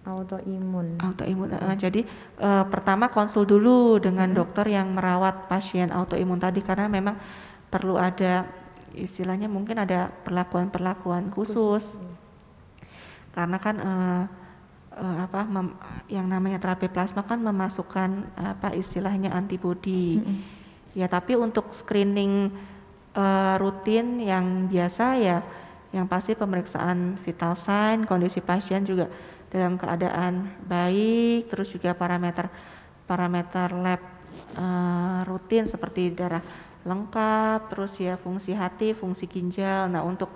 Autoimun. 0.07 0.95
autoimun 1.03 1.51
eh, 1.51 1.75
jadi 1.75 2.01
eh, 2.39 2.65
pertama 2.71 3.11
konsul 3.11 3.43
dulu 3.43 3.99
dengan 3.99 4.31
dokter 4.31 4.63
yang 4.71 4.95
merawat 4.95 5.51
pasien 5.51 5.91
autoimun 5.91 6.39
tadi 6.39 6.63
karena 6.63 6.87
memang 6.87 7.19
perlu 7.67 7.99
ada 7.99 8.47
istilahnya 8.95 9.51
mungkin 9.51 9.83
ada 9.83 10.07
perlakuan-perlakuan 10.23 11.27
khusus 11.27 11.99
karena 13.35 13.59
kan 13.59 13.75
eh, 13.83 14.23
eh, 14.97 15.17
apa 15.23 15.45
mem- 15.45 15.77
yang 16.09 16.25
namanya 16.25 16.57
terapi 16.57 16.89
plasma 16.89 17.21
kan 17.23 17.39
memasukkan 17.39 18.33
apa 18.35 18.73
istilahnya 18.73 19.31
antibodi. 19.31 20.19
Ya 20.97 21.05
tapi 21.05 21.37
untuk 21.37 21.69
screening 21.71 22.49
eh, 23.13 23.55
rutin 23.61 24.17
yang 24.17 24.65
biasa 24.67 25.05
ya 25.21 25.45
yang 25.95 26.09
pasti 26.09 26.35
pemeriksaan 26.35 27.15
vital 27.23 27.55
sign 27.55 28.03
kondisi 28.03 28.43
pasien 28.43 28.83
juga 28.83 29.07
dalam 29.47 29.79
keadaan 29.79 30.51
baik 30.67 31.47
terus 31.47 31.71
juga 31.71 31.95
parameter 31.95 32.51
parameter 33.07 33.71
lab 33.71 34.01
eh, 34.57 35.19
rutin 35.23 35.63
seperti 35.63 36.11
darah 36.11 36.43
lengkap 36.87 37.67
terus 37.71 37.99
ya 37.99 38.15
fungsi 38.15 38.55
hati 38.55 38.95
fungsi 38.95 39.27
ginjal. 39.27 39.91
Nah 39.91 40.03
untuk 40.03 40.31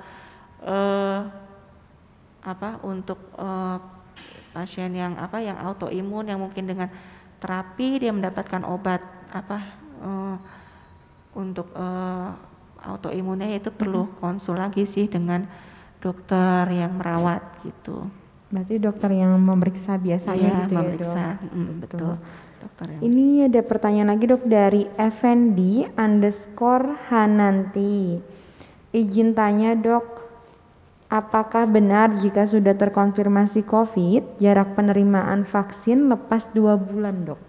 eh, 0.63 1.19
apa 2.41 2.69
untuk 2.83 3.19
eh, 3.37 3.77
pasien 4.51 4.91
yang 4.91 5.15
apa 5.15 5.39
yang 5.39 5.55
autoimun 5.57 6.27
yang 6.27 6.39
mungkin 6.39 6.67
dengan 6.67 6.91
terapi 7.39 8.03
dia 8.03 8.11
mendapatkan 8.11 8.61
obat 8.67 9.01
apa 9.31 9.57
eh, 10.03 10.35
untuk 11.35 11.71
eh, 11.73 12.29
autoimunnya 12.81 13.55
itu 13.55 13.69
perlu 13.71 14.09
konsul 14.19 14.57
lagi 14.57 14.83
sih 14.89 15.05
dengan 15.07 15.45
dokter 16.01 16.65
yang 16.73 16.97
merawat 16.97 17.61
gitu. 17.61 18.09
Berarti 18.51 18.75
dokter 18.81 19.15
yang 19.15 19.37
memeriksa 19.39 19.95
biasanya 19.95 20.35
Iya, 20.35 20.59
gitu 20.67 20.73
ya 20.75 20.81
memeriksa. 20.81 21.23
dok. 21.39 21.53
Mm, 21.55 21.73
betul. 21.79 22.13
Dokter 22.61 22.85
yang 22.91 23.01
Ini 23.07 23.25
ada 23.47 23.61
pertanyaan 23.63 24.09
lagi 24.11 24.25
dok 24.27 24.43
dari 24.43 24.83
Effendi 24.99 25.87
underscore 25.95 26.99
Hananti. 27.07 28.19
Izin 28.91 29.31
tanya 29.31 29.71
dok, 29.71 30.10
apakah 31.11 31.67
benar 31.67 32.15
jika 32.15 32.47
sudah 32.47 32.71
terkonfirmasi 32.71 33.67
COVID, 33.67 34.39
jarak 34.39 34.79
penerimaan 34.79 35.43
vaksin 35.43 36.07
lepas 36.07 36.47
dua 36.55 36.79
bulan 36.79 37.27
dok? 37.27 37.39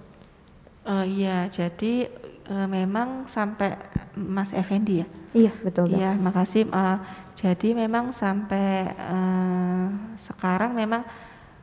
Eh, 0.83 1.23
iya, 1.23 1.47
jadi 1.47 2.11
eh, 2.51 2.67
memang 2.67 3.31
sampai 3.31 3.79
Mas 4.19 4.51
Effendi 4.51 5.07
ya. 5.07 5.09
Iya 5.33 5.53
betul 5.63 5.95
dok. 5.95 6.03
Iya, 6.03 6.19
makasih. 6.19 6.67
Eh, 6.67 6.99
jadi 7.39 7.69
memang 7.79 8.11
sampai 8.11 8.91
eh, 8.91 9.87
sekarang 10.19 10.75
memang 10.75 11.07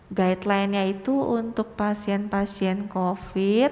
guideline-nya 0.10 0.88
itu 0.90 1.14
untuk 1.14 1.78
pasien-pasien 1.78 2.90
COVID 2.90 3.72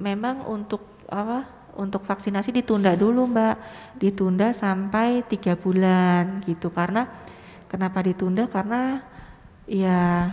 memang 0.00 0.44
untuk 0.48 0.80
apa? 1.12 1.55
Untuk 1.76 2.08
vaksinasi 2.08 2.56
ditunda 2.56 2.96
dulu, 2.96 3.28
Mbak. 3.28 3.56
Ditunda 4.00 4.56
sampai 4.56 5.20
tiga 5.28 5.54
bulan 5.54 6.40
gitu. 6.48 6.72
Karena 6.72 7.04
kenapa 7.68 8.00
ditunda? 8.00 8.48
Karena 8.48 9.04
ya 9.68 10.32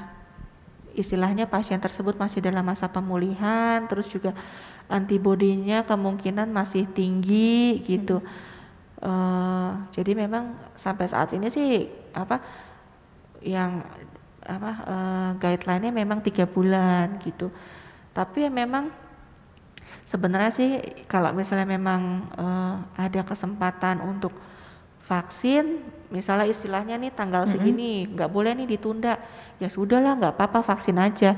istilahnya 0.94 1.50
pasien 1.50 1.82
tersebut 1.82 2.16
masih 2.16 2.40
dalam 2.40 2.64
masa 2.64 2.88
pemulihan, 2.88 3.84
terus 3.90 4.08
juga 4.08 4.32
antibodinya 4.88 5.82
kemungkinan 5.84 6.48
masih 6.54 6.86
tinggi 6.94 7.82
gitu. 7.84 8.22
Eh, 9.04 9.70
jadi 9.92 10.12
memang 10.16 10.56
sampai 10.80 11.12
saat 11.12 11.36
ini 11.36 11.52
sih 11.52 11.92
apa 12.16 12.40
yang 13.44 13.84
apa 14.48 14.72
eh, 14.88 15.32
guideline-nya 15.42 15.92
memang 15.92 16.24
tiga 16.24 16.48
bulan 16.48 17.20
gitu. 17.20 17.52
Tapi 18.14 18.48
ya 18.48 18.52
memang 18.54 19.03
sebenarnya 20.04 20.52
sih 20.52 20.70
kalau 21.08 21.32
misalnya 21.32 21.68
memang 21.68 22.28
eh, 22.36 22.76
ada 23.00 23.22
kesempatan 23.24 24.04
untuk 24.04 24.32
vaksin, 25.04 25.84
misalnya 26.16 26.48
istilahnya 26.48 26.96
nih 26.96 27.12
tanggal 27.12 27.44
segini 27.44 28.08
nggak 28.08 28.32
boleh 28.32 28.56
nih 28.56 28.80
ditunda, 28.80 29.20
ya 29.60 29.68
sudahlah 29.68 30.16
nggak 30.20 30.34
apa-apa 30.39 30.63
vaksin 30.63 30.96
aja. 31.00 31.36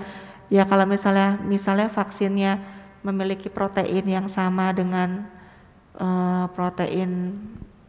Ya 0.53 0.63
kalau 0.69 0.85
misalnya 0.85 1.41
misalnya 1.41 1.89
vaksinnya 1.89 2.61
memiliki 3.01 3.49
protein 3.49 4.05
yang 4.05 4.27
sama 4.29 4.69
dengan 4.73 5.25
eh, 5.97 6.45
protein 6.53 7.33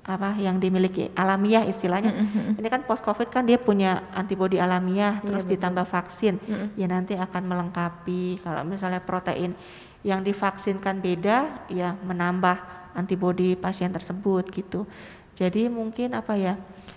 apa 0.07 0.39
yang 0.39 0.63
dimiliki 0.63 1.11
alamiah 1.19 1.67
istilahnya. 1.67 2.15
Ini 2.63 2.69
kan 2.71 2.87
post 2.87 3.03
covid 3.03 3.27
kan 3.27 3.43
dia 3.43 3.59
punya 3.59 4.07
antibodi 4.15 4.55
alamiah 4.55 5.19
terus 5.19 5.43
ditambah 5.51 5.83
vaksin. 5.83 6.39
Ya 6.79 6.87
nanti 6.87 7.19
akan 7.19 7.43
melengkapi 7.43 8.39
kalau 8.39 8.63
misalnya 8.63 9.03
protein 9.03 9.59
yang 10.03 10.21
divaksinkan 10.21 10.99
beda 10.99 11.69
ya 11.69 11.95
menambah 12.01 12.57
antibodi 12.93 13.55
pasien 13.55 13.89
tersebut 13.91 14.49
gitu. 14.51 14.85
Jadi 15.33 15.69
mungkin 15.69 16.13
apa 16.13 16.33
ya 16.35 16.57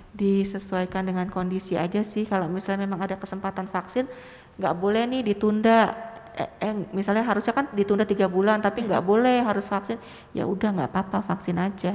disesuaikan 0.10 1.06
dengan 1.06 1.28
kondisi 1.28 1.78
aja 1.78 2.02
sih 2.02 2.26
kalau 2.26 2.50
misalnya 2.50 2.84
memang 2.84 3.00
ada 3.00 3.16
kesempatan 3.16 3.70
vaksin 3.70 4.10
nggak 4.58 4.76
boleh 4.76 5.06
nih 5.06 5.22
ditunda 5.24 5.94
eh, 6.34 6.50
eh, 6.60 6.74
misalnya 6.92 7.24
harusnya 7.24 7.54
kan 7.54 7.70
ditunda 7.72 8.04
tiga 8.04 8.26
bulan 8.26 8.58
tapi 8.58 8.84
nggak 8.84 9.06
boleh 9.06 9.40
harus 9.40 9.70
vaksin 9.70 10.02
ya 10.34 10.44
udah 10.44 10.76
nggak 10.76 10.90
apa-apa 10.92 11.20
vaksin 11.26 11.58
aja 11.58 11.94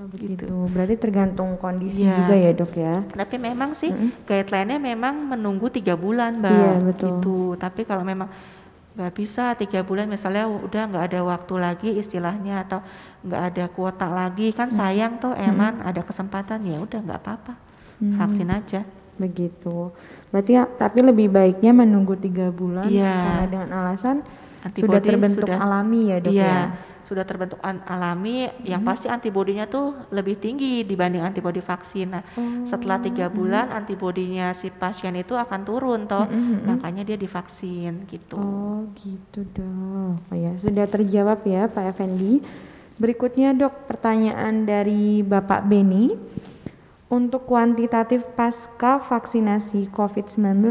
Oh, 0.00 0.08
begitu. 0.08 0.48
Berarti 0.72 0.96
tergantung 0.96 1.60
kondisi 1.60 2.08
Iya. 2.08 2.24
juga 2.24 2.32
ya 2.32 2.50
dok 2.56 2.72
ya. 2.72 3.04
tapi 3.12 3.36
memang 3.36 3.76
sih 3.76 3.92
guideline-nya 4.24 4.80
memang 4.80 5.12
menunggu 5.28 5.68
tiga 5.68 5.92
bulan 5.92 6.40
mbak 6.40 6.56
Iya, 6.56 6.72
betul. 6.80 7.06
gitu 7.12 7.36
tapi 7.60 7.84
kalau 7.84 8.00
memang 8.00 8.32
nggak 9.00 9.16
bisa 9.16 9.56
tiga 9.56 9.80
bulan 9.80 10.04
misalnya 10.06 10.44
udah 10.44 10.92
nggak 10.92 11.04
ada 11.08 11.20
waktu 11.24 11.54
lagi 11.56 11.88
istilahnya 11.96 12.68
atau 12.68 12.84
nggak 13.24 13.42
ada 13.48 13.64
kuota 13.66 14.06
lagi. 14.06 14.52
Kan 14.52 14.68
sayang 14.68 15.16
tuh 15.16 15.32
eman 15.32 15.80
ada 15.80 16.04
kesempatan 16.04 16.60
ya 16.62 16.76
udah 16.76 17.00
nggak 17.00 17.16
apa-apa. 17.18 17.54
Vaksin 18.00 18.52
aja. 18.52 18.84
Begitu. 19.16 19.92
Berarti 20.28 20.52
ya, 20.54 20.64
tapi 20.64 21.00
lebih 21.00 21.28
baiknya 21.28 21.72
menunggu 21.72 22.16
tiga 22.16 22.48
bulan 22.48 22.88
Iya. 22.88 23.12
karena 23.12 23.44
dengan 23.48 23.68
alasan 23.74 24.16
Antibodi 24.60 24.88
sudah 24.88 25.00
terbentuk 25.02 25.48
sudah- 25.48 25.60
alami 25.60 26.00
ya 26.08 26.16
dok 26.20 26.32
Iya, 26.32 26.44
ya. 26.44 26.60
Sudah 27.10 27.26
terbentuk 27.26 27.58
an- 27.66 27.82
alami, 27.90 28.46
yang 28.62 28.86
pasti 28.86 29.10
antibodinya 29.10 29.66
tuh 29.66 30.06
lebih 30.14 30.38
tinggi 30.38 30.86
dibanding 30.86 31.26
antibodi 31.26 31.58
vaksin. 31.58 32.14
Nah, 32.14 32.22
setelah 32.62 33.02
tiga 33.02 33.26
bulan 33.26 33.74
antibodinya 33.74 34.54
si 34.54 34.70
pasien 34.70 35.18
itu 35.18 35.34
akan 35.34 35.60
turun 35.66 36.06
toh, 36.06 36.30
makanya 36.62 37.02
dia 37.02 37.18
divaksin 37.18 38.06
gitu. 38.06 38.38
Oh 38.38 38.86
gitu 38.94 39.42
dok. 39.42 40.22
Oh 40.30 40.38
ya 40.38 40.54
sudah 40.54 40.86
terjawab 40.86 41.42
ya 41.42 41.66
Pak 41.66 41.98
Effendi. 41.98 42.46
Berikutnya 42.94 43.58
dok 43.58 43.90
pertanyaan 43.90 44.62
dari 44.62 45.26
Bapak 45.26 45.66
Beni. 45.66 46.14
Untuk 47.10 47.50
kuantitatif 47.50 48.22
pasca 48.38 49.02
vaksinasi 49.02 49.90
COVID-19 49.90 50.62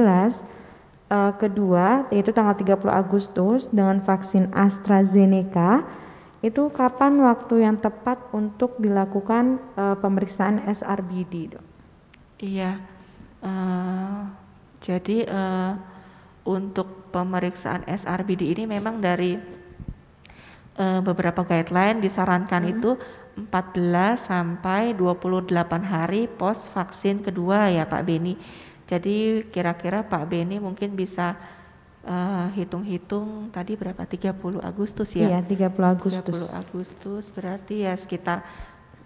eh, 1.12 1.34
kedua 1.36 2.08
yaitu 2.15 2.32
tanggal 2.32 2.56
30 2.56 2.88
Agustus 2.88 3.67
dengan 3.67 3.99
vaksin 3.99 4.47
AstraZeneca 4.56 5.84
itu 6.39 6.71
kapan 6.71 7.19
waktu 7.19 7.67
yang 7.67 7.78
tepat 7.84 8.32
untuk 8.32 8.80
dilakukan 8.80 9.60
eh, 9.75 9.95
pemeriksaan 9.99 10.63
SRBD 10.63 11.58
dok? 11.58 11.65
Iya, 12.39 12.80
eh, 13.43 14.21
jadi 14.80 15.17
eh, 15.28 15.73
untuk 16.47 17.12
pemeriksaan 17.12 17.84
SRBD 17.86 18.56
ini 18.56 18.63
memang 18.63 19.04
dari 19.04 19.36
eh, 20.80 21.02
beberapa 21.04 21.43
guideline 21.43 21.99
disarankan 21.99 22.63
itu 22.71 22.95
14 23.36 24.19
sampai 24.19 24.95
28 24.95 25.52
hari 25.84 26.28
pos 26.28 26.67
vaksin 26.71 27.23
kedua 27.23 27.71
ya 27.71 27.88
Pak 27.88 28.04
Beni. 28.04 28.36
Jadi 28.89 29.47
kira-kira 29.54 30.04
Pak 30.04 30.28
Beni 30.28 30.58
mungkin 30.58 30.97
bisa 30.97 31.38
eh, 32.06 32.48
hitung-hitung 32.56 33.50
tadi 33.52 33.76
berapa 33.76 34.04
30 34.06 34.62
Agustus 34.64 35.10
ya 35.16 35.40
Iya, 35.40 35.40
30 35.44 35.96
Agustus. 35.96 36.54
30 36.56 36.62
Agustus 36.64 37.24
berarti 37.36 37.84
ya 37.84 37.94
sekitar 37.98 38.44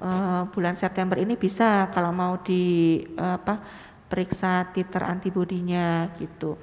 uh, 0.03 0.43
bulan 0.51 0.75
September 0.75 1.15
ini 1.15 1.39
bisa 1.39 1.87
kalau 1.89 2.11
mau 2.11 2.37
di 2.43 2.99
uh, 3.15 3.39
apa 3.39 3.63
periksa 4.11 4.69
titer 4.69 5.01
antibodinya 5.07 6.11
gitu. 6.19 6.59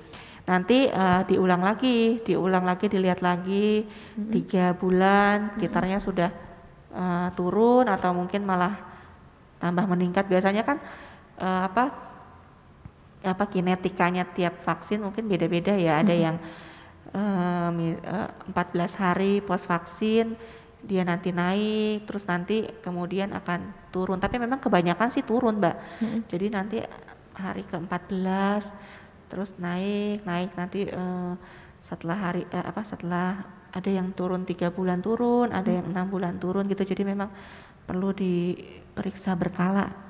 Nanti 0.46 0.86
uh, 0.86 1.22
diulang 1.26 1.62
lagi, 1.62 2.22
diulang 2.22 2.62
lagi, 2.62 2.86
dilihat 2.90 3.22
lagi 3.22 3.86
tiga 4.30 4.74
bulan 4.74 5.58
titernya 5.58 5.98
sudah 5.98 6.30
uh, 6.94 7.28
turun 7.34 7.86
atau 7.90 8.14
mungkin 8.14 8.46
malah 8.46 8.78
tambah 9.58 9.86
meningkat. 9.90 10.26
Biasanya 10.30 10.62
kan 10.62 10.78
uh, 11.38 11.66
apa 11.70 12.09
apa 13.20 13.44
kinetikanya 13.48 14.24
tiap 14.24 14.56
vaksin 14.60 15.04
mungkin 15.04 15.28
beda-beda 15.28 15.76
ya. 15.76 16.00
Ada 16.00 16.14
yang 16.14 16.36
uh, 17.12 17.68
mi- 17.74 18.00
uh, 18.00 18.28
14 18.52 19.02
hari 19.02 19.32
pos 19.44 19.64
vaksin 19.68 20.36
dia 20.80 21.04
nanti 21.04 21.28
naik 21.28 22.08
terus 22.08 22.24
nanti 22.24 22.64
kemudian 22.80 23.36
akan 23.36 23.92
turun. 23.92 24.16
Tapi 24.16 24.40
memang 24.40 24.56
kebanyakan 24.64 25.12
sih 25.12 25.20
turun 25.20 25.60
mbak. 25.60 25.76
Jadi 26.32 26.46
nanti 26.48 26.80
hari 27.36 27.64
ke-14 27.68 28.64
terus 29.28 29.54
naik 29.60 30.24
naik 30.24 30.56
nanti 30.56 30.88
eh, 30.88 31.32
setelah 31.84 32.16
hari 32.16 32.48
eh, 32.48 32.64
apa 32.64 32.82
setelah 32.82 33.44
ada 33.70 33.90
yang 33.92 34.10
turun 34.16 34.42
tiga 34.42 34.72
bulan 34.72 34.98
turun 35.04 35.52
ada 35.52 35.68
yang 35.70 35.84
enam 35.92 36.08
bulan 36.08 36.40
turun 36.40 36.64
gitu. 36.64 36.80
Jadi 36.80 37.04
memang 37.04 37.28
perlu 37.84 38.16
diperiksa 38.16 39.36
berkala 39.36 40.09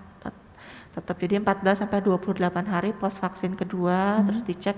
tetap 0.90 1.16
jadi 1.16 1.38
14 1.38 1.86
sampai 1.86 2.02
28 2.02 2.40
hari 2.66 2.90
pos 2.90 3.14
vaksin 3.16 3.54
kedua 3.54 4.26
terus 4.26 4.42
dicek 4.42 4.74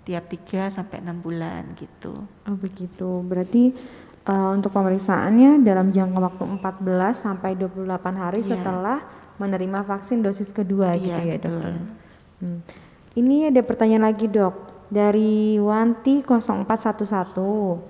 tiap 0.00 0.24
3 0.26 0.72
sampai 0.72 1.04
enam 1.04 1.20
bulan 1.20 1.76
gitu 1.76 2.16
Oh 2.48 2.56
begitu. 2.56 3.20
Berarti 3.20 3.76
eh, 4.24 4.50
untuk 4.50 4.72
pemeriksaannya 4.72 5.60
dalam 5.60 5.92
jangka 5.92 6.18
waktu 6.18 6.44
14 6.56 7.20
sampai 7.20 7.52
28 7.52 7.84
hari 8.16 8.40
Iya. 8.40 8.56
setelah 8.56 8.98
menerima 9.36 9.84
vaksin 9.84 10.20
dosis 10.20 10.50
kedua 10.50 10.96
gitu 10.96 11.12
Iya, 11.12 11.24
ya 11.24 11.36
betul. 11.36 11.52
dokter. 11.52 11.72
Hmm. 12.40 12.60
Ini 13.12 13.52
ada 13.52 13.60
pertanyaan 13.60 14.08
lagi 14.08 14.24
dok 14.24 14.56
dari 14.88 15.60
Wanti 15.60 16.24
0411. 16.24 17.80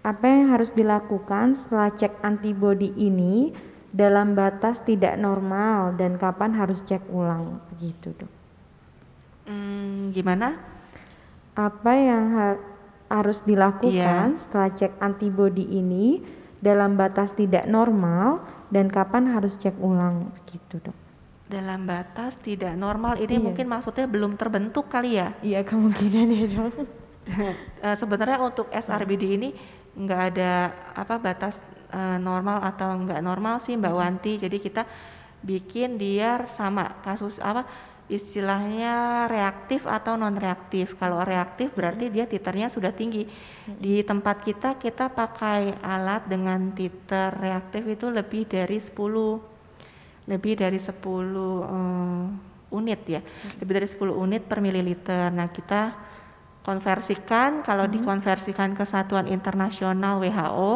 Apa 0.00 0.24
yang 0.30 0.54
harus 0.54 0.70
dilakukan 0.70 1.58
setelah 1.58 1.90
cek 1.90 2.22
antibodi 2.22 2.94
ini 2.94 3.50
dalam 3.88 4.32
batas 4.32 4.80
tidak 4.80 5.16
normal 5.16 5.96
dan 5.96 6.16
kapan 6.16 6.52
harus 6.52 6.80
cek 6.82 7.08
ulang 7.08 7.58
begitu 7.70 8.12
dok? 8.14 8.30
Hmm, 9.44 10.12
gimana 10.12 10.60
Apa 11.52 11.90
yang 11.90 12.24
har- 12.32 12.62
harus 13.08 13.42
dilakukan 13.42 13.90
Iya. 14.28 14.38
setelah 14.38 14.70
cek 14.70 14.92
antibodi 14.98 15.66
ini 15.66 16.22
dalam 16.58 16.94
batas 16.94 17.32
tidak 17.32 17.66
normal 17.66 18.38
dan 18.68 18.86
kapan 18.86 19.26
harus 19.28 19.56
cek 19.56 19.74
ulang 19.78 20.30
begitu 20.34 20.78
dok? 20.80 20.96
dalam 21.48 21.88
batas 21.88 22.36
tidak 22.38 22.76
normal 22.76 23.16
ini 23.16 23.40
Iya. 23.40 23.42
mungkin 23.42 23.66
maksudnya 23.66 24.04
belum 24.04 24.36
terbentuk 24.36 24.86
kali 24.86 25.16
ya 25.16 25.32
Iya 25.40 25.64
kemungkinan 25.64 26.26
ya 26.28 26.44
dok. 26.46 26.72
Eh, 27.78 27.92
sebenarnya 27.92 28.40
untuk 28.40 28.68
SRBD 28.68 29.36
ini 29.36 29.52
nggak 29.92 30.20
ada 30.32 30.52
apa 30.94 31.16
batas 31.16 31.60
eh, 31.92 32.18
normal 32.20 32.64
atau 32.64 32.94
nggak 32.94 33.20
normal 33.20 33.60
sih 33.60 33.76
Mbak 33.76 33.94
Wanti. 33.94 34.32
Jadi 34.40 34.56
kita 34.58 34.82
bikin 35.38 35.96
dia 35.96 36.46
sama 36.50 36.98
kasus 37.02 37.38
apa 37.38 37.62
istilahnya 38.08 39.28
reaktif 39.28 39.84
atau 39.84 40.16
non 40.16 40.32
reaktif 40.32 40.96
kalau 40.96 41.20
reaktif 41.22 41.76
berarti 41.76 42.08
dia 42.08 42.24
titernya 42.24 42.72
sudah 42.72 42.90
tinggi. 42.90 43.28
Di 43.68 44.00
tempat 44.02 44.40
kita 44.40 44.80
kita 44.80 45.12
pakai 45.12 45.76
alat 45.84 46.24
dengan 46.24 46.72
titer 46.72 47.36
reaktif 47.36 47.84
itu 47.84 48.08
lebih 48.08 48.48
dari 48.48 48.80
10 48.80 48.96
lebih 50.28 50.54
dari 50.60 50.80
10 50.80 50.92
eh, 50.96 52.24
unit 52.72 53.00
ya. 53.04 53.20
Lebih 53.60 53.72
dari 53.76 53.88
10 53.88 54.12
unit 54.12 54.42
per 54.48 54.58
mililiter. 54.64 55.28
Nah 55.28 55.48
kita 55.52 56.08
konversikan. 56.64 57.64
Kalau 57.64 57.88
dikonversikan 57.88 58.76
ke 58.76 58.84
satuan 58.84 59.28
internasional 59.28 60.20
WHO 60.20 60.72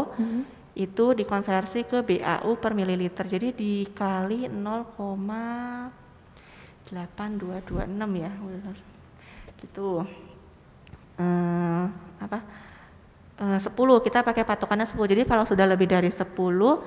itu 0.72 1.12
dikonversi 1.12 1.84
ke 1.84 2.00
BAU 2.00 2.56
per 2.56 2.72
mililiter. 2.72 3.28
Jadi 3.28 3.52
dikali 3.52 4.48
0,8226 4.48 6.96
ya 8.16 8.32
gitu 9.62 10.02
eh 11.20 11.84
apa? 12.18 12.38
Eh, 13.42 13.58
10 13.58 13.74
kita 14.00 14.22
pakai 14.22 14.46
patokannya 14.46 14.86
10 14.86 15.10
jadi 15.12 15.26
kalau 15.28 15.44
sudah 15.44 15.66
lebih 15.66 15.90
dari 15.90 16.08
10 16.08 16.78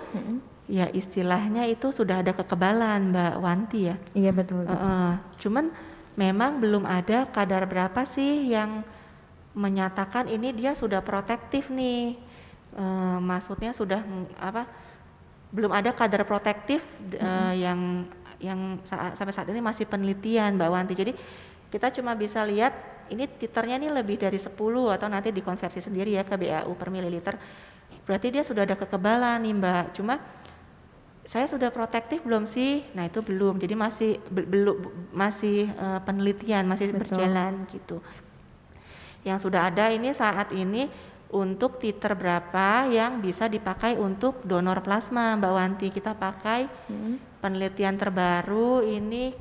ya 0.66 0.90
istilahnya 0.90 1.70
itu 1.70 1.94
sudah 1.94 2.26
ada 2.26 2.34
kekebalan 2.34 3.14
Mbak 3.14 3.36
Wanti 3.38 3.86
ya. 3.86 4.02
Iya 4.18 4.34
betul. 4.34 4.66
Heeh. 4.66 5.14
cuman 5.38 5.70
memang 6.18 6.58
belum 6.64 6.88
ada 6.88 7.28
kadar 7.30 7.68
berapa 7.70 8.02
sih 8.08 8.50
yang 8.50 8.82
menyatakan 9.56 10.28
ini 10.28 10.52
dia 10.52 10.76
sudah 10.76 11.00
protektif 11.04 11.72
nih 11.72 12.20
Eh, 12.76 13.20
maksudnya 13.24 13.72
sudah 13.72 14.04
apa 14.36 14.68
belum 15.56 15.72
ada 15.72 15.96
kadar 15.96 16.28
protektif 16.28 16.84
eh, 17.16 17.54
yang 17.64 18.04
yang 18.44 18.84
saat, 18.84 19.16
sampai 19.16 19.32
saat 19.32 19.48
ini 19.48 19.64
masih 19.64 19.88
penelitian 19.88 20.60
Mbak 20.60 20.70
Wanti 20.76 20.92
jadi 20.92 21.16
kita 21.72 21.88
cuma 21.96 22.12
bisa 22.20 22.44
lihat 22.44 22.76
ini 23.08 23.32
titernya 23.32 23.80
ini 23.80 23.88
lebih 23.88 24.20
dari 24.20 24.36
10 24.36 24.92
atau 24.92 25.08
nanti 25.08 25.32
dikonversi 25.32 25.88
sendiri 25.88 26.20
ya 26.20 26.28
ke 26.28 26.36
BAU 26.36 26.76
per 26.76 26.92
mililiter 26.92 27.40
berarti 28.04 28.28
dia 28.36 28.44
sudah 28.44 28.68
ada 28.68 28.76
kekebalan 28.76 29.40
nih 29.40 29.56
Mbak 29.56 29.86
cuma 29.96 30.20
saya 31.24 31.48
sudah 31.48 31.72
protektif 31.72 32.22
belum 32.22 32.46
sih? 32.46 32.86
Nah 32.94 33.10
itu 33.10 33.18
belum, 33.24 33.58
jadi 33.58 33.74
masih 33.74 34.22
be- 34.30 34.46
belum 34.46 35.10
masih 35.10 35.72
eh, 35.74 36.00
penelitian 36.06 36.70
masih 36.70 36.94
Betul. 36.94 37.02
berjalan 37.02 37.66
gitu. 37.72 37.98
Yang 39.26 39.50
sudah 39.50 39.74
ada 39.74 39.90
ini 39.90 40.14
saat 40.14 40.54
ini 40.54 40.86
untuk 41.34 41.82
titer 41.82 42.14
berapa 42.14 42.86
yang 42.90 43.22
bisa 43.22 43.50
dipakai 43.50 43.98
untuk 43.98 44.46
donor 44.46 44.82
plasma, 44.86 45.34
Mbak 45.40 45.54
Wanti? 45.54 45.88
Kita 45.90 46.14
pakai 46.14 46.70
Mm. 46.90 47.42
penelitian 47.42 47.96
terbaru 47.98 48.86
ini 48.86 49.34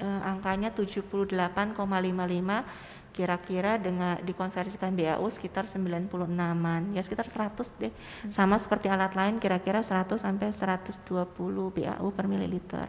eh, 0.00 0.20
angkanya 0.24 0.72
78,55 0.72 2.64
kira-kira 3.12 3.76
dengan 3.76 4.16
dikonversikan 4.22 4.94
BAU 4.96 5.26
sekitar 5.28 5.66
96-an 5.68 6.94
ya 6.96 7.02
sekitar 7.04 7.28
100 7.28 7.74
deh. 7.76 7.92
Sama 8.30 8.56
seperti 8.56 8.88
alat 8.88 9.12
lain 9.12 9.36
kira-kira 9.42 9.84
100 9.84 10.22
sampai 10.22 10.54
120 10.54 11.74
BAU 11.74 12.06
per 12.16 12.24
mililiter. 12.30 12.88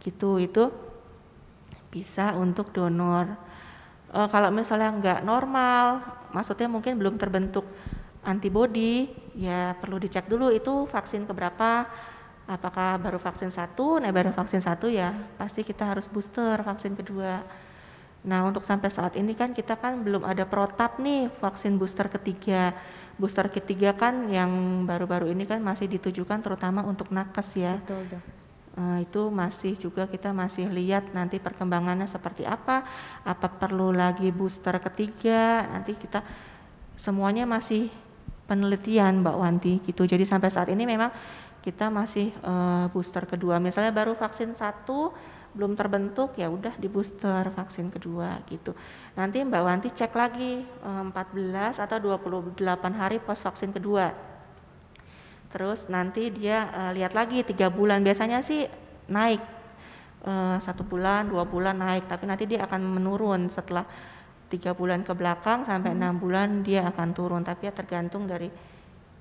Gitu 0.00 0.40
itu 0.40 0.72
bisa 1.92 2.32
untuk 2.38 2.70
donor 2.72 3.47
Eh, 4.08 4.28
kalau 4.32 4.48
misalnya 4.48 4.88
nggak 4.88 5.20
normal 5.20 6.00
maksudnya 6.32 6.64
mungkin 6.64 6.96
belum 6.96 7.20
terbentuk 7.20 7.68
antibody 8.24 9.08
ya 9.36 9.76
perlu 9.76 10.00
dicek 10.00 10.28
dulu 10.28 10.48
itu 10.48 10.88
vaksin 10.88 11.28
keberapa 11.28 11.84
apakah 12.48 12.96
baru 12.96 13.20
vaksin 13.20 13.52
satu? 13.52 14.00
Nah 14.00 14.08
baru 14.08 14.32
vaksin 14.32 14.64
satu 14.64 14.88
ya 14.88 15.12
pasti 15.36 15.60
kita 15.60 15.92
harus 15.92 16.08
booster 16.08 16.56
vaksin 16.64 16.96
kedua. 16.96 17.44
Nah 18.24 18.40
untuk 18.48 18.64
sampai 18.64 18.88
saat 18.88 19.12
ini 19.20 19.36
kan 19.36 19.52
kita 19.52 19.76
kan 19.76 20.00
belum 20.00 20.24
ada 20.24 20.48
protap 20.48 20.96
nih 20.96 21.28
vaksin 21.28 21.76
booster 21.76 22.08
ketiga. 22.08 22.72
Booster 23.20 23.52
ketiga 23.52 23.92
kan 23.92 24.32
yang 24.32 24.84
baru-baru 24.88 25.36
ini 25.36 25.44
kan 25.44 25.60
masih 25.60 25.84
ditujukan 25.84 26.40
terutama 26.40 26.80
untuk 26.88 27.12
nakes 27.12 27.60
ya. 27.60 27.76
Betul. 27.84 28.37
Eh, 28.78 29.10
itu 29.10 29.26
masih 29.26 29.74
juga 29.74 30.06
kita 30.06 30.30
masih 30.30 30.70
lihat 30.70 31.10
nanti 31.10 31.42
perkembangannya 31.42 32.06
seperti 32.06 32.46
apa, 32.46 32.86
apa 33.26 33.46
perlu 33.50 33.90
lagi 33.90 34.30
booster 34.30 34.78
ketiga, 34.78 35.66
nanti 35.66 35.98
kita 35.98 36.22
semuanya 36.94 37.42
masih 37.42 37.90
penelitian 38.46 39.18
Mbak 39.26 39.36
Wanti 39.36 39.74
gitu. 39.82 40.06
Jadi 40.06 40.22
sampai 40.22 40.54
saat 40.54 40.70
ini 40.70 40.86
memang 40.86 41.10
kita 41.58 41.90
masih 41.90 42.30
eh, 42.30 42.86
booster 42.94 43.26
kedua. 43.26 43.58
Misalnya 43.58 43.90
baru 43.90 44.14
vaksin 44.14 44.54
satu 44.54 45.10
belum 45.58 45.74
terbentuk 45.74 46.38
ya 46.38 46.46
udah 46.46 46.78
di 46.78 46.86
booster 46.86 47.50
vaksin 47.50 47.90
kedua 47.90 48.46
gitu. 48.46 48.78
Nanti 49.18 49.42
Mbak 49.42 49.62
Wanti 49.66 49.88
cek 49.90 50.14
lagi 50.14 50.62
eh, 50.62 51.02
14 51.02 51.82
atau 51.82 51.98
28 51.98 52.54
hari 52.94 53.18
pos 53.18 53.42
vaksin 53.42 53.74
kedua. 53.74 54.27
Terus 55.48 55.88
nanti 55.88 56.28
dia 56.32 56.68
eh, 56.70 56.90
lihat 56.98 57.12
lagi 57.16 57.44
tiga 57.44 57.72
bulan 57.72 58.04
biasanya 58.04 58.44
sih 58.44 58.68
naik 59.08 59.58
Eh, 60.18 60.58
satu 60.58 60.82
bulan 60.82 61.30
dua 61.30 61.46
bulan 61.46 61.78
naik 61.78 62.10
tapi 62.10 62.26
nanti 62.26 62.42
dia 62.42 62.66
akan 62.66 63.00
menurun 63.00 63.46
setelah 63.54 63.86
tiga 64.50 64.74
bulan 64.74 65.06
ke 65.06 65.14
belakang 65.14 65.62
sampai 65.62 65.94
enam 65.94 66.18
bulan 66.18 66.66
dia 66.66 66.90
akan 66.90 67.14
turun 67.14 67.46
tapi 67.46 67.70
ya 67.70 67.72
tergantung 67.72 68.26
dari 68.26 68.50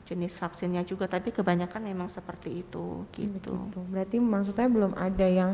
jenis 0.10 0.42
vaksinnya 0.42 0.82
juga 0.90 1.06
tapi 1.06 1.30
kebanyakan 1.30 1.86
memang 1.86 2.10
seperti 2.10 2.66
itu 2.66 3.06
gitu. 3.14 3.54
Begitu. 3.54 3.80
Berarti 3.94 4.18
maksudnya 4.18 4.68
belum 4.74 4.98
ada 4.98 5.28
yang 5.30 5.52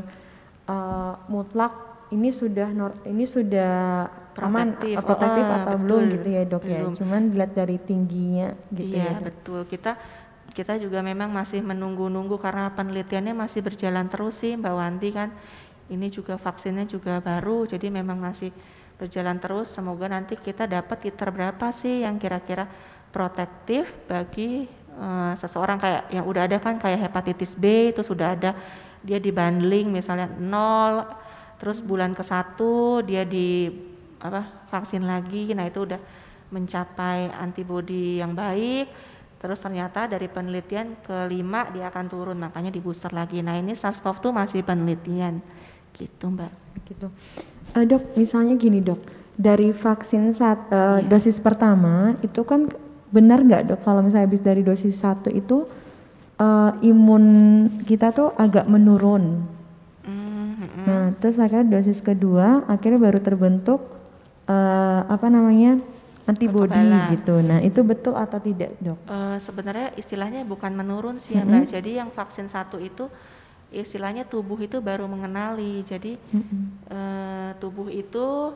eh, 0.64 1.14
mutlak 1.28 1.94
ini 2.16 2.32
sudah 2.32 2.70
nor- 2.72 3.04
ini 3.04 3.26
sudah 3.28 4.08
aman 4.40 4.80
protektif, 4.80 4.96
uh, 4.96 5.04
protektif 5.04 5.44
uh, 5.44 5.54
atau 5.60 5.76
betul, 5.76 5.84
belum 5.84 6.04
gitu 6.18 6.28
ya 6.32 6.44
dok 6.48 6.64
ya. 6.64 6.80
belum. 6.80 6.94
Cuman 7.04 7.22
dilihat 7.36 7.52
dari 7.52 7.78
tingginya 7.84 8.48
gitu 8.72 8.96
iya 8.96 9.12
ya. 9.12 9.14
Dok. 9.20 9.24
betul 9.28 9.60
kita 9.68 9.92
kita 10.52 10.76
juga 10.76 11.00
memang 11.00 11.32
masih 11.32 11.64
menunggu-nunggu 11.64 12.36
karena 12.36 12.68
penelitiannya 12.76 13.32
masih 13.32 13.64
berjalan 13.64 14.12
terus 14.12 14.44
sih 14.44 14.60
Mbak 14.60 14.74
Wanti 14.76 15.10
kan. 15.16 15.32
Ini 15.88 16.08
juga 16.12 16.36
vaksinnya 16.36 16.88
juga 16.88 17.24
baru 17.24 17.64
jadi 17.68 17.88
memang 17.88 18.20
masih 18.20 18.52
berjalan 19.00 19.40
terus. 19.40 19.72
Semoga 19.72 20.12
nanti 20.12 20.36
kita 20.36 20.68
dapat 20.68 21.10
titer 21.10 21.32
berapa 21.32 21.72
sih 21.72 22.04
yang 22.04 22.20
kira-kira 22.20 22.70
protektif 23.10 23.90
bagi 24.10 24.70
uh, 24.98 25.34
seseorang 25.38 25.78
kayak 25.82 26.04
yang 26.14 26.26
udah 26.26 26.50
ada 26.50 26.58
kan 26.62 26.78
kayak 26.78 27.10
hepatitis 27.10 27.54
B 27.58 27.94
itu 27.94 28.02
sudah 28.02 28.34
ada 28.38 28.52
dia 29.04 29.20
dibanding 29.20 29.92
misalnya 29.92 30.32
nol 30.40 31.04
terus 31.60 31.84
bulan 31.84 32.16
ke 32.16 32.24
satu 32.24 33.04
dia 33.04 33.26
di 33.28 33.68
apa 34.22 34.68
vaksin 34.72 35.04
lagi. 35.04 35.52
Nah 35.52 35.68
itu 35.68 35.84
udah 35.84 36.00
mencapai 36.54 37.34
antibodi 37.34 38.22
yang 38.22 38.38
baik 38.38 39.13
terus 39.44 39.60
ternyata 39.60 40.08
dari 40.08 40.32
penelitian 40.32 41.04
kelima 41.04 41.68
dia 41.76 41.92
akan 41.92 42.06
turun 42.08 42.40
makanya 42.40 42.72
di 42.72 42.80
booster 42.80 43.12
lagi 43.12 43.44
nah 43.44 43.60
ini 43.60 43.76
SARS-CoV-2 43.76 44.32
masih 44.32 44.64
penelitian 44.64 45.44
gitu 46.00 46.32
mbak 46.32 46.64
gitu. 46.88 47.08
Uh, 47.74 47.84
dok, 47.86 48.04
misalnya 48.20 48.54
gini 48.58 48.80
dok, 48.82 49.02
dari 49.34 49.74
vaksin 49.74 50.32
saat 50.34 50.70
uh, 50.70 51.02
Iya. 51.02 51.10
dosis 51.10 51.42
pertama 51.42 52.18
itu 52.22 52.42
kan 52.46 52.70
benar 53.14 53.46
nggak 53.46 53.64
dok 53.70 53.80
kalau 53.86 54.02
misalnya 54.02 54.26
habis 54.26 54.42
dari 54.42 54.66
dosis 54.66 54.98
satu 54.98 55.30
itu 55.30 55.70
uh, 56.42 56.72
imun 56.82 57.26
kita 57.86 58.10
tuh 58.14 58.34
agak 58.38 58.66
menurun. 58.66 59.46
Hmm, 60.06 60.58
mm-mm. 60.58 60.86
Nah, 60.86 61.06
terus 61.22 61.38
akhirnya 61.38 61.78
dosis 61.78 62.02
kedua 62.02 62.66
akhirnya 62.66 63.00
baru 63.02 63.20
terbentuk 63.22 63.82
uh, 64.50 65.02
apa 65.06 65.28
namanya 65.30 65.82
antibody 66.24 66.72
Kekebalan. 66.72 67.12
gitu. 67.20 67.36
Nah, 67.44 67.60
itu 67.60 67.80
betul 67.84 68.16
atau 68.16 68.40
tidak 68.40 68.72
dok? 68.80 69.00
Eh, 69.08 69.38
sebenarnya 69.44 69.92
istilahnya 69.96 70.48
bukan 70.48 70.72
menurun 70.72 71.20
sih 71.20 71.36
ya 71.36 71.44
mbak 71.44 71.68
jadi 71.68 72.04
yang 72.04 72.10
vaksin 72.12 72.48
satu 72.48 72.80
itu 72.80 73.12
istilahnya 73.74 74.24
tubuh 74.30 74.56
itu 74.62 74.78
baru 74.80 75.10
mengenali 75.10 75.82
jadi 75.84 76.16
Mm-mm. 76.32 76.64
eh, 76.88 77.52
tubuh 77.58 77.90
itu 77.90 78.54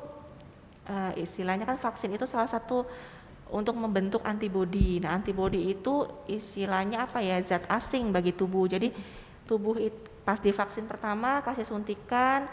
eh, 0.88 1.26
istilahnya 1.26 1.66
kan 1.66 1.76
vaksin 1.76 2.14
itu 2.14 2.24
salah 2.30 2.48
satu 2.48 2.86
untuk 3.48 3.76
membentuk 3.80 4.22
antibodi. 4.28 5.00
Nah, 5.00 5.16
antibodi 5.16 5.72
itu 5.72 6.04
istilahnya 6.28 7.08
apa 7.08 7.24
ya? 7.24 7.40
Zat 7.44 7.64
asing 7.68 8.12
bagi 8.12 8.36
tubuh. 8.36 8.68
Jadi 8.68 8.92
tubuh 9.48 9.80
it, 9.80 9.96
pas 10.28 10.36
divaksin 10.40 10.84
pertama 10.84 11.40
kasih 11.40 11.64
suntikan 11.64 12.44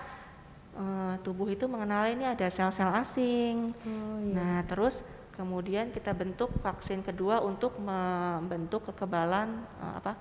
eh, 0.75 1.15
tubuh 1.23 1.49
itu 1.49 1.65
mengenali 1.67 2.15
ini 2.15 2.27
ada 2.27 2.47
sel-sel 2.51 2.91
asing. 2.95 3.71
Oh, 3.87 4.19
Nah, 4.35 4.63
terus 4.67 5.01
kemudian 5.35 5.91
kita 5.91 6.15
bentuk 6.15 6.51
vaksin 6.63 7.03
kedua 7.03 7.43
untuk 7.43 7.79
membentuk 7.79 8.91
kekebalan 8.91 9.49
eh, 9.83 9.95
apa 9.99 10.13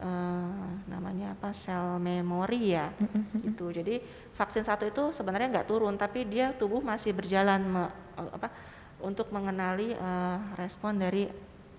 eh, 0.00 0.68
namanya 0.88 1.32
apa 1.36 1.52
sel 1.56 1.96
memori 1.98 2.76
ya 2.76 2.92
gitu. 3.40 3.72
Jadi 3.72 4.00
vaksin 4.36 4.64
satu 4.64 4.84
itu 4.88 5.02
sebenarnya 5.12 5.48
nggak 5.52 5.68
turun, 5.68 5.96
tapi 5.96 6.24
dia 6.28 6.52
tubuh 6.52 6.80
masih 6.84 7.16
berjalan 7.16 7.60
me- 7.64 7.94
apa 8.16 8.48
untuk 9.00 9.28
mengenali 9.32 9.92
eh, 9.92 10.38
respon 10.56 10.96
dari 10.96 11.28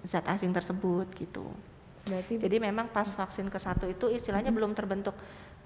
zat 0.06 0.26
asing 0.30 0.54
tersebut 0.54 1.10
gitu. 1.18 1.46
Berarti 2.08 2.40
Jadi 2.40 2.56
memang 2.62 2.88
pas 2.88 3.10
vaksin 3.10 3.52
ke 3.52 3.60
satu 3.60 3.84
itu 3.90 4.08
istilahnya 4.08 4.54
belum 4.54 4.72
terbentuk 4.72 5.12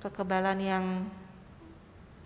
kekebalan 0.02 0.58
yang 0.58 0.86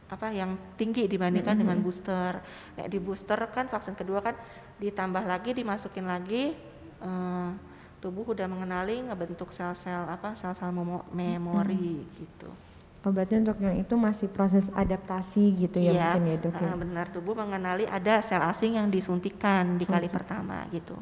apa 0.05 0.29
yang 0.29 0.53
tinggi 0.75 1.09
dibandingkan 1.09 1.57
dengan 1.57 1.81
booster. 1.81 2.37
Nah, 2.77 2.85
di 2.85 2.97
booster 2.97 3.37
kan 3.49 3.65
vaksin 3.65 3.93
kedua 3.93 4.21
kan 4.21 4.37
ditambah 4.77 5.23
lagi 5.23 5.51
dimasukin 5.51 6.05
lagi 6.05 6.53
eh, 7.01 7.49
tubuh 7.97 8.37
udah 8.37 8.45
mengenali 8.45 9.01
ngebentuk 9.01 9.49
sel-sel 9.49 10.05
apa 10.05 10.37
sel-sel 10.37 10.69
memo- 10.69 11.09
memori 11.09 12.05
gitu. 12.13 12.53
oh, 13.01 13.09
berarti 13.09 13.37
untuk 13.37 13.57
yang 13.57 13.73
itu 13.75 13.93
masih 13.95 14.29
proses 14.29 14.69
adaptasi 14.69 15.41
gitu 15.55 15.77
ya 15.77 15.89
Iya, 15.89 16.01
mungkin 16.13 16.23
ya 16.25 16.37
dok 16.37 16.53
ya. 16.55 16.65
eh, 16.65 16.75
benar 16.77 17.05
tubuh 17.09 17.33
mengenali 17.33 17.85
ada 17.85 18.21
sel 18.21 18.41
asing 18.41 18.77
yang 18.77 18.89
disuntikan 18.89 19.73
di 19.75 19.85
kali 19.85 20.05
pertama 20.05 20.65
gitu. 20.69 20.93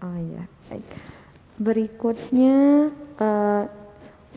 Oh 0.00 0.16
iya, 0.16 0.48
baik. 0.66 0.84
Berikutnya 1.60 2.88
eh, 3.20 3.64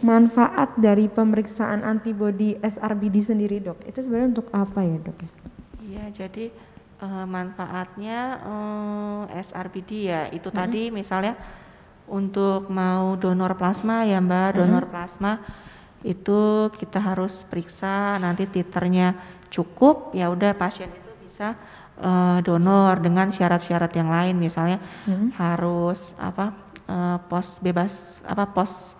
manfaat 0.02 0.74
dari 0.80 1.06
pemeriksaan 1.06 1.86
antibodi 1.86 2.58
SRBD 2.58 3.16
sendiri 3.22 3.62
dok, 3.62 3.86
itu 3.86 4.02
sebenarnya 4.02 4.40
untuk 4.40 4.48
apa 4.50 4.80
ya 4.82 4.98
dok? 4.98 5.18
ya? 5.22 5.30
Iya, 5.84 6.06
jadi 6.26 6.46
eh, 7.04 7.26
manfaatnya 7.30 8.20
eh, 8.42 9.44
SRBD 9.44 9.92
ya 10.10 10.22
itu 10.34 10.50
tadi 10.50 10.90
misalnya 10.90 11.38
untuk 12.10 12.68
mau 12.68 13.16
donor 13.16 13.56
plasma 13.56 14.04
ya 14.04 14.20
Mbak, 14.20 14.60
donor 14.60 14.86
plasma 14.92 15.40
itu 16.04 16.68
kita 16.76 17.00
harus 17.00 17.48
periksa 17.48 18.20
nanti 18.20 18.44
titernya 18.44 19.16
cukup 19.48 20.12
ya 20.12 20.28
udah 20.28 20.52
pasien 20.52 20.92
itu 20.92 21.12
bisa 21.24 21.56
eh, 21.98 22.40
donor 22.44 23.00
dengan 23.00 23.32
syarat-syarat 23.32 23.92
yang 23.96 24.12
lain 24.12 24.36
misalnya 24.36 24.84
harus 25.40 26.12
apa 26.20 26.52
eh, 26.92 27.18
pos 27.32 27.64
bebas 27.64 28.20
apa 28.28 28.52
pos 28.52 29.00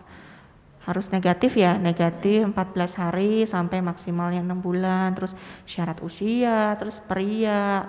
harus 0.84 1.08
negatif 1.16 1.56
ya 1.56 1.80
negatif 1.80 2.44
14 2.44 3.02
hari 3.02 3.48
sampai 3.48 3.80
maksimalnya 3.80 4.44
enam 4.44 4.60
bulan 4.60 5.16
terus 5.16 5.32
syarat 5.64 6.04
usia 6.04 6.76
terus 6.76 7.00
pria 7.00 7.88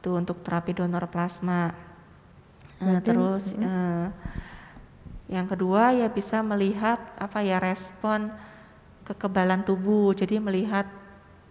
itu 0.00 0.16
untuk 0.16 0.40
terapi 0.40 0.72
donor 0.72 1.04
plasma. 1.12 1.76
Eh, 2.80 3.00
terus 3.04 3.52
eh, 3.52 4.08
yang 5.28 5.44
kedua 5.44 5.92
ya 5.92 6.08
bisa 6.08 6.40
melihat 6.40 6.96
apa 7.20 7.44
ya 7.44 7.60
respon 7.60 8.32
kekebalan 9.04 9.60
tubuh. 9.60 10.16
Jadi 10.16 10.40
melihat 10.40 10.88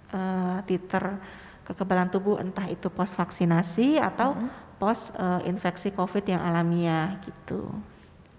eh, 0.09 0.57
titer 0.65 1.21
kekebalan 1.61 2.09
tubuh 2.09 2.41
entah 2.41 2.65
itu 2.65 2.89
pos 2.89 3.13
vaksinasi 3.13 4.01
atau 4.01 4.33
pos 4.81 5.13
eh, 5.13 5.45
infeksi 5.45 5.93
covid 5.93 6.25
yang 6.25 6.41
alamiah 6.41 7.21
gitu. 7.21 7.69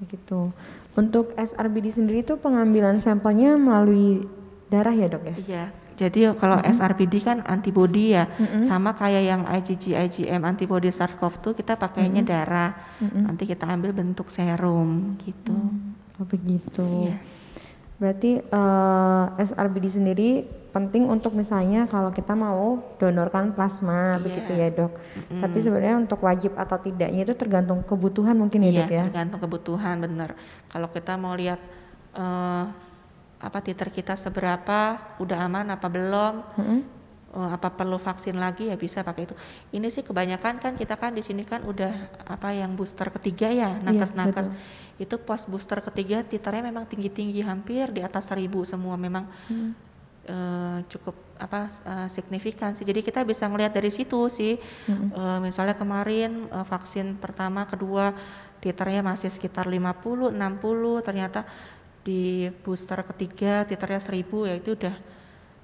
Begitu. 0.02 0.50
Untuk 0.98 1.32
SRBD 1.38 1.86
sendiri 1.94 2.26
itu 2.26 2.34
pengambilan 2.34 2.98
sampelnya 2.98 3.54
melalui 3.54 4.26
darah 4.66 4.94
ya 4.94 5.06
dok 5.06 5.22
ya? 5.22 5.36
Iya, 5.38 5.64
jadi 6.00 6.32
kalau 6.32 6.56
SRBD 6.64 7.20
kan 7.20 7.38
antibody 7.44 8.16
ya, 8.16 8.24
sama 8.64 8.96
kayak 8.96 9.22
yang 9.22 9.42
IgG, 9.44 9.92
IgM 9.92 10.42
antibody 10.48 10.88
SARS-CoV-2 10.88 11.60
kita 11.60 11.76
pakainya 11.76 12.24
darah, 12.24 12.72
nanti 13.00 13.44
kita 13.44 13.68
ambil 13.68 13.92
bentuk 13.92 14.32
serum 14.32 15.20
gitu. 15.20 15.52
Oh 16.16 16.24
begitu. 16.24 16.88
Iya. 17.04 17.16
Berarti 18.00 18.40
eh, 18.40 19.24
SRBD 19.44 19.86
sendiri 19.92 20.30
penting 20.70 21.04
untuk 21.04 21.34
misalnya 21.34 21.82
kalau 21.84 22.10
kita 22.10 22.32
mau 22.32 22.78
donorkan 22.96 23.52
plasma 23.52 24.16
Iya. 24.16 24.22
begitu 24.22 24.50
ya 24.54 24.68
dok. 24.70 24.92
Tapi 25.28 25.56
sebenarnya 25.58 25.96
untuk 25.98 26.22
wajib 26.22 26.54
atau 26.54 26.78
tidaknya 26.78 27.22
itu 27.22 27.34
tergantung 27.34 27.82
kebutuhan 27.82 28.34
mungkin 28.34 28.62
ya 28.62 28.70
Iya, 28.70 28.78
dok 28.80 28.90
ya. 28.90 29.02
tergantung 29.10 29.40
kebutuhan 29.42 29.96
bener. 29.98 30.30
Kalau 30.66 30.88
kita 30.88 31.18
mau 31.18 31.34
lihat 31.34 31.58
eh, 32.12 32.64
apa 33.40 33.58
titer 33.60 33.88
kita 33.88 34.14
seberapa, 34.14 34.78
udah 35.16 35.38
aman 35.42 35.72
apa 35.72 35.88
belum, 35.88 36.34
Mm-mm. 36.54 36.80
eh, 37.32 37.50
apa 37.50 37.72
perlu 37.72 37.96
vaksin 37.96 38.36
lagi 38.36 38.68
ya 38.68 38.76
bisa 38.76 39.00
pakai 39.00 39.24
itu. 39.24 39.34
Ini 39.70 39.88
sih 39.88 40.02
kebanyakan 40.02 40.58
kan 40.58 40.72
kita 40.74 40.94
kan 40.94 41.10
di 41.10 41.22
sini 41.22 41.42
kan 41.42 41.62
udah 41.62 41.90
apa 42.26 42.52
yang 42.52 42.74
booster 42.74 43.10
ketiga 43.10 43.48
ya, 43.48 43.74
nakes-nakes. 43.80 44.52
itu 45.00 45.16
pos 45.16 45.48
booster 45.48 45.80
ketiga 45.80 46.20
titernya 46.20 46.60
memang 46.62 46.84
tinggi-tinggi 46.84 47.40
hampir 47.40 47.88
di 47.88 48.04
atas 48.04 48.28
seribu 48.28 48.68
semua 48.68 49.00
memang 49.00 49.24
eh, 50.30 50.78
cukup 50.86 51.18
apa 51.42 51.66
eh, 51.66 52.08
signifikan 52.08 52.78
sih. 52.78 52.86
Jadi 52.86 53.02
kita 53.02 53.26
bisa 53.26 53.50
ngelihat 53.50 53.74
dari 53.74 53.90
situ 53.90 54.30
sih. 54.30 54.54
Eh, 55.10 55.38
misalnya 55.42 55.74
kemarin 55.74 56.46
eh, 56.46 56.66
vaksin 56.66 57.18
pertama, 57.18 57.66
kedua 57.66 58.14
titernya 58.62 59.02
masih 59.02 59.32
sekitar 59.32 59.66
50, 59.66 60.30
60, 60.30 61.00
ternyata 61.02 61.42
di 62.00 62.48
booster 62.64 63.04
ketiga 63.12 63.68
titernya 63.68 64.00
1000 64.00 64.48
ya 64.48 64.54
itu 64.56 64.72
udah 64.72 64.96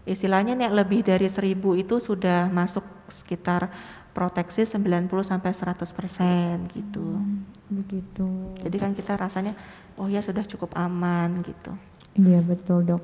istilahnya 0.04 0.52
nih 0.52 0.68
lebih 0.68 1.00
dari 1.00 1.26
1000 1.26 1.56
itu 1.80 1.96
sudah 1.96 2.52
masuk 2.52 2.84
sekitar 3.08 3.72
proteksi 4.12 4.64
90 4.64 5.12
sampai 5.20 5.52
100% 5.52 6.72
gitu. 6.72 7.20
Begitu. 7.68 8.28
Jadi 8.64 8.76
kan 8.80 8.92
kita 8.96 9.12
rasanya 9.18 9.52
oh 10.00 10.08
ya 10.08 10.24
sudah 10.24 10.44
cukup 10.46 10.72
aman 10.76 11.44
gitu. 11.44 11.72
Iya 12.16 12.40
betul 12.40 12.88
dok. 12.88 13.02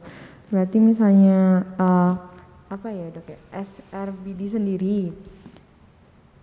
Berarti 0.53 0.77
misalnya 0.77 1.65
eh, 1.81 2.12
apa 2.69 2.88
ya 2.88 3.09
dok 3.09 3.25
ya 3.25 3.41
SRBD 3.57 4.41
sendiri, 4.53 4.99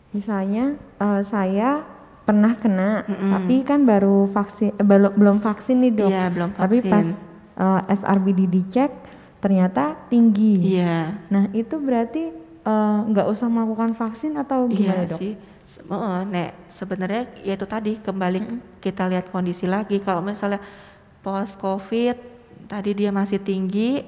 misalnya 0.10 0.74
eh, 0.98 1.22
saya 1.22 1.86
pernah 2.26 2.54
kena, 2.54 3.06
tapi 3.06 3.62
kan 3.62 3.86
baru 3.86 4.26
vaksin 4.30 4.74
eh, 4.74 4.86
belum 4.86 5.14
belum 5.14 5.38
vaksin 5.42 5.78
nih 5.82 5.94
dok. 5.94 6.10
Iya, 6.10 6.26
belum 6.30 6.50
Tapi 6.58 6.78
vaksin. 6.82 6.92
pas 6.92 7.08
eh, 7.58 7.82
SRBD 7.94 8.40
dicek 8.50 8.92
ternyata 9.40 9.94
tinggi. 10.10 10.74
Iya. 10.78 11.14
Nah 11.30 11.50
itu 11.54 11.78
berarti 11.78 12.34
eh, 12.66 12.98
nggak 13.06 13.28
usah 13.30 13.46
melakukan 13.46 13.94
vaksin 13.94 14.34
atau 14.36 14.66
gimana 14.66 15.06
Iya 15.06 15.10
dok? 15.14 15.20
sih. 15.22 15.34
Eh, 15.70 16.22
Nek, 16.26 16.66
sebenarnya 16.66 17.30
ya 17.46 17.54
itu 17.54 17.66
tadi 17.70 18.02
kembali 18.02 18.40
kita 18.82 19.06
lihat 19.06 19.30
kondisi 19.30 19.70
lagi. 19.70 20.02
Kalau 20.02 20.26
misalnya 20.26 20.58
post 21.22 21.62
COVID 21.62 22.39
tadi 22.70 22.94
dia 22.94 23.10
masih 23.10 23.42
tinggi, 23.42 24.06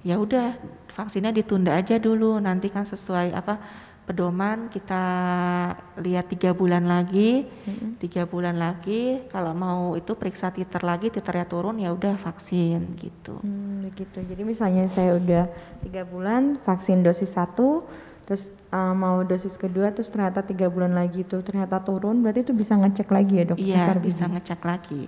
ya 0.00 0.16
udah 0.16 0.56
vaksinnya 0.88 1.30
ditunda 1.36 1.76
aja 1.76 2.00
dulu. 2.00 2.40
Nanti 2.40 2.72
kan 2.72 2.88
sesuai 2.88 3.36
apa 3.36 3.60
pedoman 4.08 4.72
kita 4.72 5.04
lihat 6.02 6.26
tiga 6.32 6.50
bulan 6.50 6.88
lagi, 6.88 7.46
tiga 8.02 8.26
bulan 8.26 8.58
lagi. 8.58 9.22
Kalau 9.28 9.54
mau 9.54 9.94
itu 9.94 10.16
periksa 10.16 10.50
titer 10.50 10.82
lagi, 10.82 11.12
titernya 11.12 11.46
turun 11.46 11.78
ya 11.78 11.92
udah 11.94 12.18
vaksin 12.18 12.96
gitu. 12.98 13.38
Hmm, 13.44 13.86
begitu. 13.86 14.18
Jadi 14.24 14.42
misalnya 14.42 14.88
saya 14.90 15.14
udah 15.14 15.46
tiga 15.84 16.02
bulan 16.08 16.58
vaksin 16.64 17.06
dosis 17.06 17.36
satu, 17.36 17.86
terus 18.26 18.50
uh, 18.74 18.96
mau 18.96 19.22
dosis 19.22 19.54
kedua, 19.54 19.94
terus 19.94 20.10
ternyata 20.10 20.42
tiga 20.42 20.66
bulan 20.66 20.90
lagi 20.90 21.22
itu 21.22 21.38
ternyata 21.46 21.78
turun, 21.78 22.18
berarti 22.18 22.42
itu 22.42 22.56
bisa 22.56 22.74
ngecek 22.74 23.08
lagi 23.14 23.34
ya 23.38 23.44
dok? 23.46 23.58
Iya, 23.62 23.94
bisa 24.00 24.24
ngecek 24.26 24.60
lagi. 24.66 25.06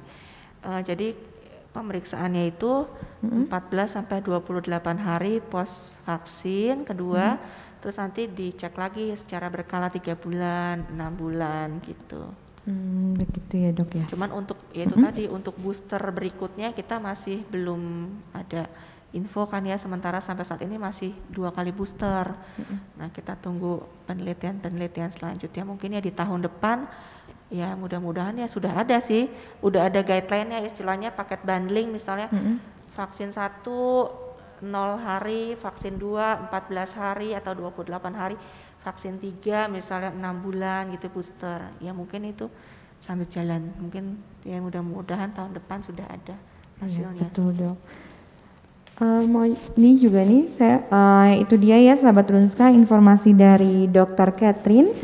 Eh, 0.62 0.80
jadi 0.86 1.31
pemeriksaannya 1.72 2.52
itu 2.52 2.84
14 3.24 3.48
sampai 3.96 4.20
28 4.20 4.68
hari 5.00 5.40
pos 5.40 5.96
vaksin 6.04 6.84
kedua, 6.84 7.40
terus 7.80 7.96
nanti 7.96 8.28
dicek 8.28 8.76
lagi 8.76 9.16
secara 9.16 9.48
berkala 9.48 9.88
tiga 9.88 10.12
bulan, 10.14 10.84
enam 10.92 11.12
bulan 11.16 11.80
gitu. 11.82 12.28
Hmm, 12.62 13.18
begitu 13.18 13.58
ya 13.58 13.70
dok 13.74 13.90
ya. 13.98 14.06
Cuman 14.06 14.30
untuk 14.30 14.60
ya 14.70 14.86
itu 14.86 14.94
tadi 14.94 15.24
untuk 15.26 15.58
booster 15.58 15.98
berikutnya 15.98 16.70
kita 16.70 17.02
masih 17.02 17.42
belum 17.50 18.06
ada 18.30 18.70
info 19.12 19.44
kan 19.44 19.60
ya 19.66 19.76
sementara 19.76 20.22
sampai 20.22 20.46
saat 20.46 20.62
ini 20.64 20.78
masih 20.78 21.12
dua 21.28 21.50
kali 21.50 21.74
booster. 21.74 22.32
Nah 22.96 23.08
kita 23.10 23.34
tunggu 23.36 23.82
penelitian-penelitian 24.08 25.10
selanjutnya 25.12 25.66
mungkin 25.66 25.98
ya 25.98 26.00
di 26.00 26.12
tahun 26.14 26.48
depan 26.48 26.86
ya 27.52 27.76
mudah-mudahan 27.76 28.40
ya 28.40 28.48
sudah 28.48 28.72
ada 28.72 28.96
sih 28.98 29.28
udah 29.60 29.92
ada 29.92 30.00
guideline-nya 30.00 30.64
istilahnya 30.64 31.12
paket 31.12 31.44
bundling 31.44 31.92
misalnya 31.92 32.32
Mm-mm. 32.32 32.56
vaksin 32.96 33.28
satu 33.28 34.08
0 34.62 34.72
hari, 34.96 35.58
vaksin 35.58 35.98
2 35.98 36.48
14 36.48 36.94
hari 36.94 37.34
atau 37.34 37.50
28 37.50 37.82
hari, 38.14 38.38
vaksin 38.80 39.18
3 39.18 39.66
misalnya 39.66 40.14
6 40.14 40.22
bulan 40.38 40.86
gitu 40.94 41.10
booster. 41.10 41.66
Ya 41.82 41.90
mungkin 41.90 42.30
itu 42.30 42.46
sambil 43.02 43.26
jalan. 43.26 43.74
Mungkin 43.74 44.22
ya 44.46 44.62
mudah-mudahan 44.62 45.34
tahun 45.34 45.58
depan 45.58 45.82
sudah 45.82 46.06
ada 46.06 46.38
Iya, 46.78 47.10
hasilnya. 47.10 47.26
betul 47.26 47.50
dok. 47.58 47.78
Mau 49.02 49.42
ini 49.50 49.98
juga 49.98 50.22
nih 50.22 50.54
saya 50.54 50.78
eh, 50.86 51.42
itu 51.42 51.58
dia 51.58 51.82
ya 51.82 51.98
sahabat 51.98 52.30
Runska 52.30 52.70
informasi 52.70 53.34
dari 53.34 53.90
Dokter 53.90 54.30
Catherine 54.30 54.94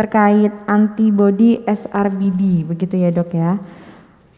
terkait 0.00 0.48
antibody 0.64 1.60
SRBD 1.68 2.64
begitu 2.64 2.96
ya 2.96 3.12
dok 3.12 3.36
ya. 3.36 3.60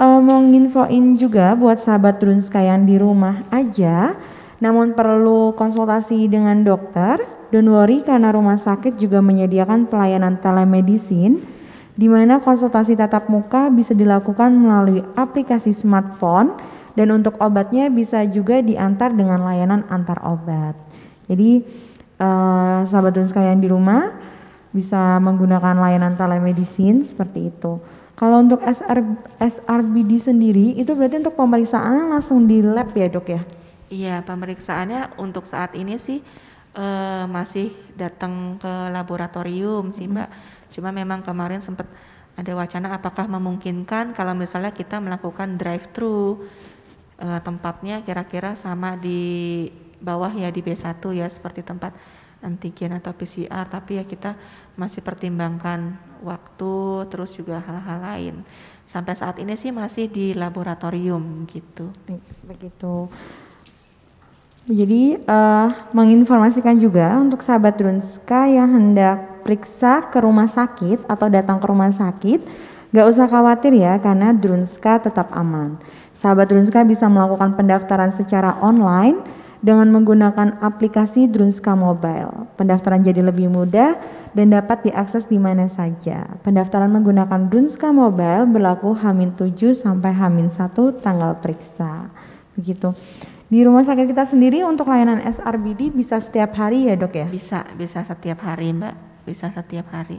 Eh, 0.03 0.19
mau 0.19 0.43
nginfoin 0.43 1.15
juga 1.15 1.55
buat 1.55 1.79
sahabat 1.79 2.19
Runska 2.19 2.59
yang 2.59 2.83
di 2.83 2.99
rumah 2.99 3.47
aja, 3.55 4.19
namun 4.59 4.99
perlu 4.99 5.55
konsultasi 5.55 6.27
dengan 6.27 6.67
dokter. 6.67 7.23
Don't 7.55 7.71
worry 7.71 8.03
karena 8.03 8.35
rumah 8.35 8.59
sakit 8.59 8.99
juga 8.99 9.23
menyediakan 9.23 9.87
pelayanan 9.87 10.41
telemedicine 10.43 11.39
di 11.93 12.09
mana 12.09 12.41
konsultasi 12.41 12.97
tatap 12.97 13.29
muka 13.29 13.69
bisa 13.69 13.93
dilakukan 13.93 14.51
melalui 14.57 15.05
aplikasi 15.15 15.77
smartphone 15.77 16.57
dan 16.97 17.13
untuk 17.13 17.37
obatnya 17.39 17.93
bisa 17.93 18.25
juga 18.25 18.65
diantar 18.65 19.13
dengan 19.13 19.45
layanan 19.45 19.85
antar 19.87 20.19
obat. 20.27 20.75
Jadi 21.31 21.63
eh, 22.19 22.79
sahabat 22.91 23.13
dan 23.15 23.31
sekalian 23.31 23.63
di 23.63 23.69
rumah 23.71 24.32
bisa 24.73 25.21
menggunakan 25.21 25.77
layanan 25.77 26.17
telemedicine 26.17 27.05
seperti 27.05 27.53
itu. 27.53 27.79
Kalau 28.17 28.41
untuk 28.41 28.61
SR, 28.65 29.05
SRBD 29.41 30.21
sendiri 30.21 30.77
itu 30.77 30.93
berarti 30.97 31.21
untuk 31.21 31.37
pemeriksaannya 31.37 32.13
langsung 32.13 32.49
di 32.49 32.65
lab 32.65 32.93
ya 32.97 33.09
dok 33.09 33.27
ya? 33.29 33.43
Iya, 33.93 34.17
pemeriksaannya 34.25 35.21
untuk 35.21 35.45
saat 35.45 35.77
ini 35.77 36.01
sih 36.01 36.25
eh, 36.77 37.25
masih 37.29 37.73
datang 37.97 38.57
ke 38.57 38.73
laboratorium 38.89 39.93
sih 39.93 40.09
Mbak. 40.09 40.29
Cuma 40.73 40.89
memang 40.93 41.21
kemarin 41.21 41.61
sempat 41.61 41.89
ada 42.33 42.53
wacana 42.57 42.97
apakah 42.97 43.29
memungkinkan 43.29 44.17
kalau 44.17 44.33
misalnya 44.33 44.73
kita 44.73 44.97
melakukan 45.05 45.61
drive 45.61 45.93
thru 45.93 46.49
tempatnya 47.21 48.03
kira-kira 48.03 48.57
sama 48.59 48.97
di 48.99 49.69
bawah 50.03 50.35
ya 50.35 50.51
di 50.51 50.59
B1 50.59 50.99
ya 51.15 51.31
seperti 51.31 51.63
tempat 51.63 51.95
antigen 52.43 52.93
atau 52.99 53.15
PCR 53.15 53.65
tapi 53.71 53.97
ya 53.97 54.05
kita 54.05 54.35
masih 54.75 55.01
pertimbangkan 55.01 55.95
waktu 56.27 57.07
terus 57.09 57.33
juga 57.39 57.63
hal-hal 57.63 57.99
lain. 58.03 58.35
Sampai 58.85 59.17
saat 59.17 59.39
ini 59.39 59.57
sih 59.57 59.73
masih 59.73 60.11
di 60.11 60.35
laboratorium 60.35 61.49
gitu. 61.49 61.89
Begitu. 62.45 63.09
Jadi 64.63 65.19
eh, 65.19 65.69
menginformasikan 65.91 66.79
juga 66.79 67.19
untuk 67.19 67.43
sahabat 67.43 67.75
Drunska 67.79 68.47
yang 68.47 68.71
hendak 68.71 69.43
periksa 69.43 70.07
ke 70.07 70.23
rumah 70.23 70.47
sakit 70.47 71.03
atau 71.11 71.27
datang 71.27 71.59
ke 71.59 71.67
rumah 71.67 71.91
sakit, 71.91 72.47
gak 72.95 73.07
usah 73.11 73.27
khawatir 73.27 73.75
ya 73.75 73.99
karena 73.99 74.31
Drunska 74.31 75.03
tetap 75.03 75.35
aman. 75.35 75.83
Sahabat 76.15 76.47
Drunska 76.47 76.87
bisa 76.87 77.11
melakukan 77.11 77.59
pendaftaran 77.59 78.15
secara 78.15 78.55
online 78.63 79.42
dengan 79.63 79.95
menggunakan 79.95 80.59
aplikasi 80.59 81.31
Drunska 81.31 81.79
Mobile. 81.79 82.51
Pendaftaran 82.59 83.07
jadi 83.07 83.23
lebih 83.23 83.47
mudah 83.47 83.95
dan 84.35 84.51
dapat 84.51 84.91
diakses 84.91 85.31
di 85.31 85.39
mana 85.39 85.71
saja. 85.71 86.27
Pendaftaran 86.43 86.91
menggunakan 86.91 87.47
Drunska 87.47 87.95
Mobile 87.95 88.51
berlaku 88.51 88.91
H-7 88.99 89.79
sampai 89.79 90.11
H-1 90.11 90.75
tanggal 90.99 91.39
periksa. 91.39 92.11
Begitu. 92.59 92.91
Di 93.47 93.63
rumah 93.63 93.87
sakit 93.87 94.11
kita 94.11 94.27
sendiri 94.27 94.67
untuk 94.67 94.91
layanan 94.91 95.23
SRBD 95.23 95.95
bisa 95.95 96.19
setiap 96.19 96.59
hari 96.59 96.91
ya 96.91 96.99
dok 96.99 97.15
ya? 97.15 97.29
Bisa, 97.31 97.63
bisa 97.79 98.03
setiap 98.03 98.43
hari 98.43 98.75
Mbak, 98.75 98.95
bisa 99.29 99.47
setiap 99.53 99.87
hari. 99.95 100.19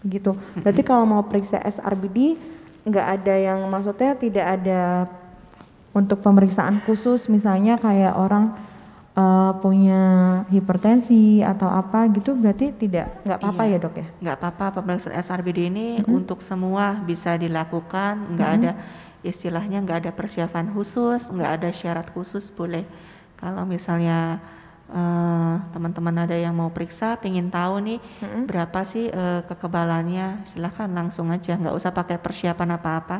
Begitu. 0.00 0.34
Berarti 0.58 0.82
kalau 0.82 1.04
mau 1.04 1.22
periksa 1.22 1.60
SRBD 1.60 2.40
nggak 2.88 3.06
ada 3.20 3.34
yang 3.36 3.68
maksudnya 3.68 4.16
tidak 4.16 4.46
ada 4.58 5.04
untuk 5.92 6.24
pemeriksaan 6.24 6.80
khusus 6.88 7.28
misalnya 7.28 7.76
kayak 7.76 8.16
orang 8.16 8.56
eh, 9.20 9.52
punya 9.60 10.02
hipertensi 10.48 11.44
atau 11.44 11.68
apa 11.68 12.08
gitu 12.10 12.32
berarti 12.32 12.72
tidak 12.72 13.20
nggak 13.22 13.38
apa-apa 13.38 13.62
Iya. 13.64 13.72
ya 13.76 13.78
dok 13.78 13.94
ya? 14.00 14.06
Nggak 14.22 14.36
apa-apa 14.40 14.64
pemeriksaan 14.80 15.14
SRBD 15.18 15.58
ini 15.68 15.86
untuk 16.08 16.40
semua 16.40 16.96
bisa 17.00 17.36
dilakukan, 17.36 18.32
nggak 18.32 18.50
ada 18.56 18.72
istilahnya 19.20 19.84
nggak 19.84 19.98
ada 20.08 20.12
persiapan 20.16 20.72
khusus, 20.72 21.28
nggak 21.28 21.50
ada 21.60 21.68
syarat 21.70 22.08
khusus 22.10 22.48
boleh. 22.48 22.88
Kalau 23.36 23.68
misalnya 23.68 24.40
eh, 24.88 25.54
teman-teman 25.70 26.24
ada 26.24 26.34
yang 26.34 26.56
mau 26.56 26.72
periksa, 26.72 27.14
pengen 27.16 27.46
tahu 27.48 27.78
nih 27.84 27.98
berapa 28.48 28.80
sih 28.82 29.06
eh, 29.06 29.40
kekebalannya, 29.44 30.48
silahkan 30.48 30.88
langsung 30.88 31.28
aja, 31.28 31.54
nggak 31.54 31.76
usah 31.76 31.92
pakai 31.92 32.16
persiapan 32.16 32.74
apa-apa, 32.74 33.18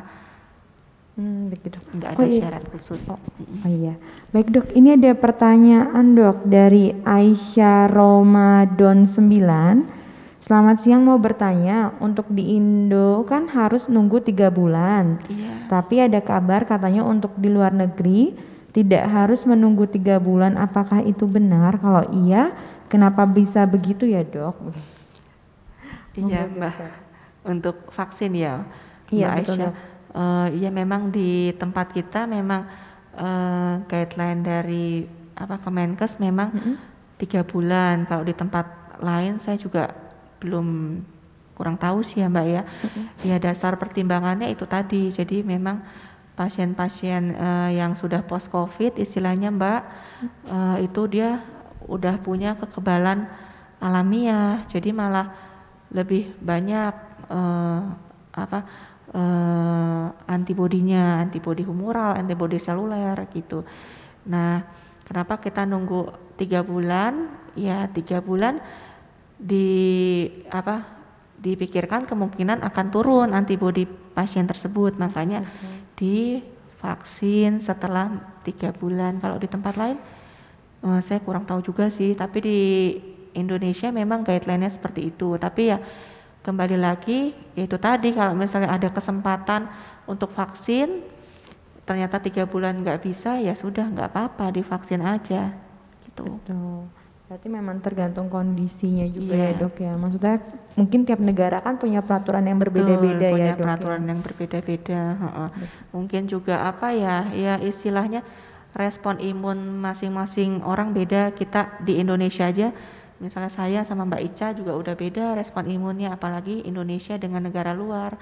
Hmm, 1.19 1.51
begitu. 1.51 1.79
nggak 1.95 2.11
Oh 2.17 2.23
ada 2.23 2.31
iya. 2.31 2.41
syarat 2.47 2.65
khusus. 2.71 3.03
Oh, 3.11 3.19
oh 3.19 3.71
iya. 3.71 3.95
Baik 4.31 4.49
dok, 4.55 4.67
ini 4.79 4.95
ada 4.95 5.11
pertanyaan 5.19 6.15
dok 6.15 6.47
dari 6.47 6.95
Aisyah 7.03 7.91
Ramadan 7.91 9.05
9. 9.05 10.01
Selamat 10.41 10.81
siang 10.81 11.05
mau 11.05 11.21
bertanya, 11.21 11.93
untuk 12.01 12.25
di 12.33 12.57
Indo 12.57 13.29
kan 13.29 13.45
harus 13.53 13.93
nunggu 13.93 14.25
tiga 14.25 14.49
bulan. 14.49 15.21
Iya. 15.29 15.69
Tapi 15.69 16.01
ada 16.01 16.23
kabar 16.25 16.65
katanya 16.65 17.05
untuk 17.05 17.37
di 17.37 17.53
luar 17.53 17.77
negeri 17.77 18.33
tidak 18.73 19.05
harus 19.11 19.45
menunggu 19.45 19.85
tiga 19.91 20.17
bulan. 20.17 20.57
Apakah 20.57 21.05
itu 21.05 21.27
benar? 21.29 21.77
Kalau 21.77 22.07
iya, 22.15 22.55
kenapa 22.89 23.27
bisa 23.29 23.67
begitu 23.69 24.09
ya 24.09 24.25
dok? 24.25 24.57
Iya 26.17 26.49
Mbak, 26.51 26.75
untuk 27.47 27.77
vaksin 27.95 28.35
ya 28.35 28.67
Iya, 29.11 29.27
Mbak 29.27 29.37
betul, 29.43 29.55
Aisyah. 29.55 29.71
Dok. 29.71 29.90
Eh, 30.11 30.49
iya 30.59 30.71
memang 30.75 31.15
di 31.15 31.55
tempat 31.55 31.95
kita 31.95 32.27
memang 32.27 32.67
eh, 33.15 33.75
guideline 33.87 34.43
dari 34.43 35.07
apa 35.39 35.57
Kemenkes 35.63 36.19
memang 36.19 36.51
tiga 37.17 37.47
bulan. 37.47 38.05
Kalau 38.05 38.27
di 38.27 38.35
tempat 38.35 38.99
lain 39.01 39.41
saya 39.41 39.57
juga 39.57 39.95
belum 40.41 41.01
kurang 41.55 41.77
tahu 41.77 42.01
sih 42.01 42.25
ya 42.25 42.29
Mbak 42.33 42.47
ya. 42.49 42.63
Ya 43.23 43.37
dasar 43.39 43.77
pertimbangannya 43.77 44.49
itu 44.51 44.65
tadi. 44.65 45.13
Jadi 45.13 45.45
memang 45.45 45.85
pasien-pasien 46.35 47.37
eh, 47.37 47.71
yang 47.79 47.93
sudah 47.93 48.25
post 48.25 48.49
COVID 48.49 48.97
istilahnya 48.97 49.53
Mbak 49.53 49.81
eh, 50.49 50.77
itu 50.89 51.03
dia 51.07 51.41
udah 51.87 52.19
punya 52.19 52.57
kekebalan 52.59 53.29
alamiah. 53.81 54.65
Jadi 54.67 54.91
malah 54.91 55.33
lebih 55.93 56.33
banyak 56.41 56.95
eh, 57.31 57.81
apa 58.31 58.59
eh, 59.15 60.07
antibodinya, 60.31 61.23
antibodi 61.23 61.63
humoral, 61.67 62.17
antibodi 62.19 62.59
seluler 62.63 63.17
gitu. 63.35 63.67
Nah, 64.31 64.63
kenapa 65.07 65.43
kita 65.43 65.67
nunggu 65.67 66.35
tiga 66.39 66.63
bulan? 66.63 67.41
Ya 67.59 67.91
tiga 67.91 68.23
bulan 68.23 68.63
di 69.41 69.67
apa 70.53 71.01
dipikirkan 71.41 72.05
kemungkinan 72.05 72.61
akan 72.61 72.87
turun 72.93 73.29
antibodi 73.33 73.89
pasien 73.89 74.45
tersebut 74.45 75.01
makanya 75.01 75.49
okay. 75.49 75.81
divaksin 75.97 77.65
setelah 77.65 78.13
tiga 78.45 78.77
bulan 78.77 79.17
kalau 79.17 79.41
di 79.41 79.49
tempat 79.49 79.75
lain 79.81 79.97
uh, 80.85 81.01
saya 81.01 81.25
kurang 81.25 81.49
tahu 81.49 81.65
juga 81.65 81.89
sih 81.89 82.13
tapi 82.13 82.39
di 82.45 82.59
Indonesia 83.33 83.89
memang 83.89 84.21
guideline-nya 84.21 84.69
seperti 84.69 85.09
itu 85.09 85.41
tapi 85.41 85.73
ya 85.73 85.81
kembali 86.41 86.77
lagi 86.81 87.37
yaitu 87.53 87.77
tadi 87.77 88.17
kalau 88.17 88.33
misalnya 88.33 88.73
ada 88.73 88.89
kesempatan 88.89 89.69
untuk 90.09 90.33
vaksin 90.33 91.05
ternyata 91.85 92.23
tiga 92.23 92.47
bulan 92.47 92.81
nggak 92.81 93.03
bisa 93.03 93.37
ya 93.43 93.53
sudah 93.53 93.89
nggak 93.91 94.15
apa-apa 94.15 94.55
divaksin 94.55 95.03
aja 95.03 95.53
gitu. 96.07 96.39
Betul. 96.41 96.87
Berarti 97.31 97.47
memang 97.47 97.79
tergantung 97.79 98.27
kondisinya 98.27 99.07
juga 99.07 99.39
yeah. 99.39 99.55
ya 99.55 99.61
dok 99.63 99.75
ya. 99.79 99.93
Maksudnya 99.95 100.37
mungkin 100.75 101.07
tiap 101.07 101.23
negara 101.23 101.63
kan 101.63 101.79
punya 101.79 102.03
peraturan 102.03 102.43
yang 102.43 102.59
berbeda-beda 102.59 103.23
ya 103.23 103.31
punya 103.31 103.55
dok. 103.55 103.63
peraturan 103.63 104.03
ya? 104.03 104.09
yang 104.11 104.21
berbeda-beda. 104.23 105.01
Mungkin 105.95 106.23
juga 106.27 106.67
apa 106.67 106.91
ya, 106.91 107.31
ya 107.31 107.55
istilahnya 107.63 108.27
respon 108.75 109.23
imun 109.23 109.79
masing-masing 109.79 110.67
orang 110.67 110.91
beda. 110.91 111.31
Kita 111.31 111.79
di 111.87 112.03
Indonesia 112.03 112.51
aja, 112.51 112.75
misalnya 113.21 113.53
saya 113.53 113.81
sama 113.85 114.09
Mbak 114.09 114.23
Ica 114.33 114.49
juga 114.57 114.73
udah 114.75 114.97
beda 114.97 115.37
respon 115.37 115.69
imunnya, 115.69 116.17
apalagi 116.17 116.65
Indonesia 116.65 117.21
dengan 117.21 117.45
negara 117.45 117.77
luar. 117.77 118.17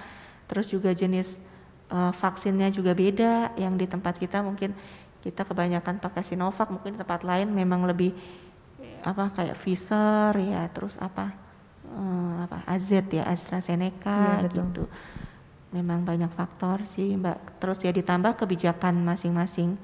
Terus 0.51 0.67
juga 0.69 0.91
jenis 0.91 1.39
uh, 1.89 2.11
vaksinnya 2.11 2.69
juga 2.75 2.93
beda. 2.93 3.55
Yang 3.55 3.75
di 3.79 3.87
tempat 3.87 4.19
kita 4.19 4.43
mungkin 4.43 4.75
kita 5.23 5.47
kebanyakan 5.47 6.03
pakai 6.03 6.27
Sinovac, 6.27 6.69
mungkin 6.69 6.99
di 6.99 6.99
tempat 6.99 7.23
lain 7.23 7.55
memang 7.55 7.87
lebih 7.87 8.13
apa 9.07 9.31
kayak 9.31 9.55
Pfizer 9.55 10.35
ya 10.43 10.67
terus 10.75 10.99
apa 10.99 11.31
uh, 11.95 12.45
apa 12.51 12.67
AZ 12.67 12.91
ya 12.91 13.25
AstraZeneca 13.31 14.43
ya, 14.43 14.51
gitu. 14.51 14.91
Memang 15.71 16.03
banyak 16.03 16.33
faktor 16.33 16.83
sih 16.89 17.15
mbak. 17.15 17.61
Terus 17.61 17.79
ya 17.85 17.93
ditambah 17.93 18.41
kebijakan 18.41 19.05
masing-masing 19.05 19.77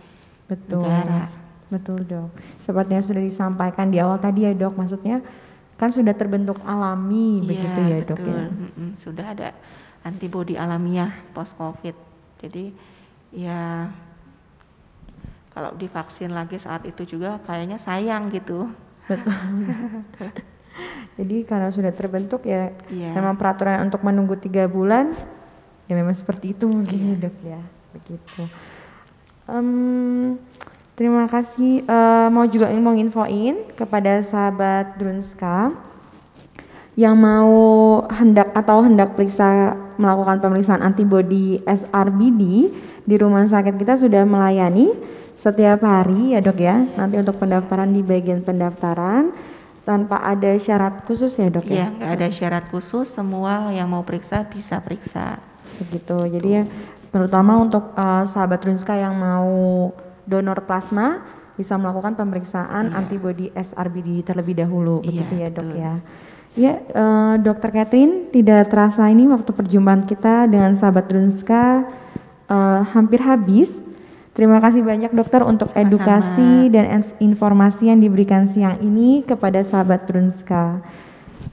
negara 0.48 1.43
betul 1.74 1.98
dok 2.06 2.30
seperti 2.62 2.90
yang 2.94 3.06
sudah 3.06 3.22
disampaikan 3.22 3.90
di 3.90 3.98
awal 3.98 4.22
tadi 4.22 4.46
ya 4.46 4.52
dok 4.54 4.78
maksudnya 4.78 5.18
kan 5.74 5.90
sudah 5.90 6.14
terbentuk 6.14 6.62
alami 6.62 7.42
ya, 7.42 7.46
begitu 7.50 7.80
ya 7.82 7.96
betul. 7.98 8.08
dok 8.14 8.22
ya 8.22 8.42
mm 8.46 8.70
-mm, 8.70 8.90
sudah 8.94 9.26
ada 9.34 9.48
antibodi 10.06 10.54
alamiah 10.54 11.10
post 11.34 11.58
covid 11.58 11.96
jadi 12.38 12.70
ya 13.34 13.90
kalau 15.50 15.70
divaksin 15.74 16.34
lagi 16.34 16.58
saat 16.58 16.82
itu 16.86 17.18
juga 17.18 17.38
kayaknya 17.42 17.78
sayang 17.78 18.30
gitu 18.30 18.70
Betul. 19.04 19.32
Jadi 21.18 21.36
karena 21.46 21.70
sudah 21.70 21.92
terbentuk 21.94 22.42
ya 22.48 22.74
yeah. 22.90 23.14
memang 23.14 23.38
peraturan 23.38 23.86
untuk 23.86 24.02
menunggu 24.02 24.34
tiga 24.40 24.66
bulan 24.66 25.14
ya 25.86 25.94
memang 25.94 26.16
seperti 26.16 26.56
itu 26.56 26.66
mungkin 26.66 27.14
yeah. 27.14 27.22
dok 27.22 27.36
ya 27.44 27.60
begitu. 27.94 28.42
Um, 29.44 30.40
terima 30.94 31.26
kasih 31.26 31.82
uh, 31.86 32.30
mau 32.30 32.46
juga 32.46 32.70
mau 32.78 32.94
infoin 32.94 33.66
kepada 33.74 34.22
sahabat 34.22 34.98
Drunska 34.98 35.74
yang 36.94 37.18
mau 37.18 37.54
hendak 38.06 38.54
atau 38.54 38.78
hendak 38.86 39.18
periksa 39.18 39.74
melakukan 39.98 40.38
pemeriksaan 40.38 40.82
antibodi 40.82 41.58
SRBD 41.66 42.70
di 43.04 43.14
rumah 43.18 43.44
sakit 43.44 43.74
kita 43.74 43.98
sudah 43.98 44.22
melayani 44.22 44.94
setiap 45.34 45.82
hari 45.82 46.38
ya 46.38 46.40
dok 46.40 46.58
ya. 46.62 46.86
Nanti 46.94 47.18
untuk 47.18 47.36
pendaftaran 47.42 47.90
di 47.90 48.00
bagian 48.00 48.46
pendaftaran 48.46 49.34
tanpa 49.84 50.22
ada 50.22 50.56
syarat 50.56 51.04
khusus 51.04 51.34
ya 51.36 51.50
dok 51.50 51.66
ya? 51.68 51.74
Iya 51.74 51.86
nggak 51.98 52.10
ada 52.14 52.28
syarat 52.30 52.64
khusus. 52.70 53.10
Semua 53.10 53.74
yang 53.74 53.90
mau 53.90 54.06
periksa 54.06 54.46
bisa 54.46 54.78
periksa. 54.78 55.42
Begitu. 55.82 56.16
Jadi 56.38 56.48
ya 56.48 56.64
terutama 57.10 57.58
untuk 57.58 57.90
uh, 57.98 58.22
sahabat 58.26 58.62
Runska 58.62 58.94
yang 58.94 59.14
mau 59.18 59.90
donor 60.24 60.64
plasma 60.64 61.22
bisa 61.54 61.78
melakukan 61.78 62.18
pemeriksaan 62.18 62.90
iya. 62.90 62.96
antibodi 62.98 63.46
SRBD 63.54 64.26
terlebih 64.26 64.58
dahulu. 64.58 65.00
Iya, 65.06 65.06
begitu 65.06 65.34
ya 65.38 65.48
dok 65.48 65.64
betul. 65.64 65.78
ya. 65.78 65.94
Ya, 66.54 66.78
uh, 66.94 67.34
Dokter 67.42 67.74
Catherine, 67.74 68.30
tidak 68.30 68.70
terasa 68.70 69.10
ini 69.10 69.26
waktu 69.26 69.50
perjumpaan 69.50 70.06
kita 70.06 70.46
dengan 70.46 70.78
sahabat 70.78 71.10
Runska 71.10 71.82
uh, 72.46 72.80
hampir 72.94 73.18
habis. 73.22 73.82
Terima 74.34 74.58
kasih 74.58 74.82
banyak 74.82 75.14
dokter 75.14 75.46
untuk 75.46 75.70
edukasi 75.78 76.66
Sama. 76.66 76.74
dan 76.74 77.06
informasi 77.22 77.86
yang 77.86 78.02
diberikan 78.02 78.50
siang 78.50 78.82
ini 78.82 79.22
kepada 79.22 79.62
sahabat 79.62 80.10
Drunska. 80.10 80.82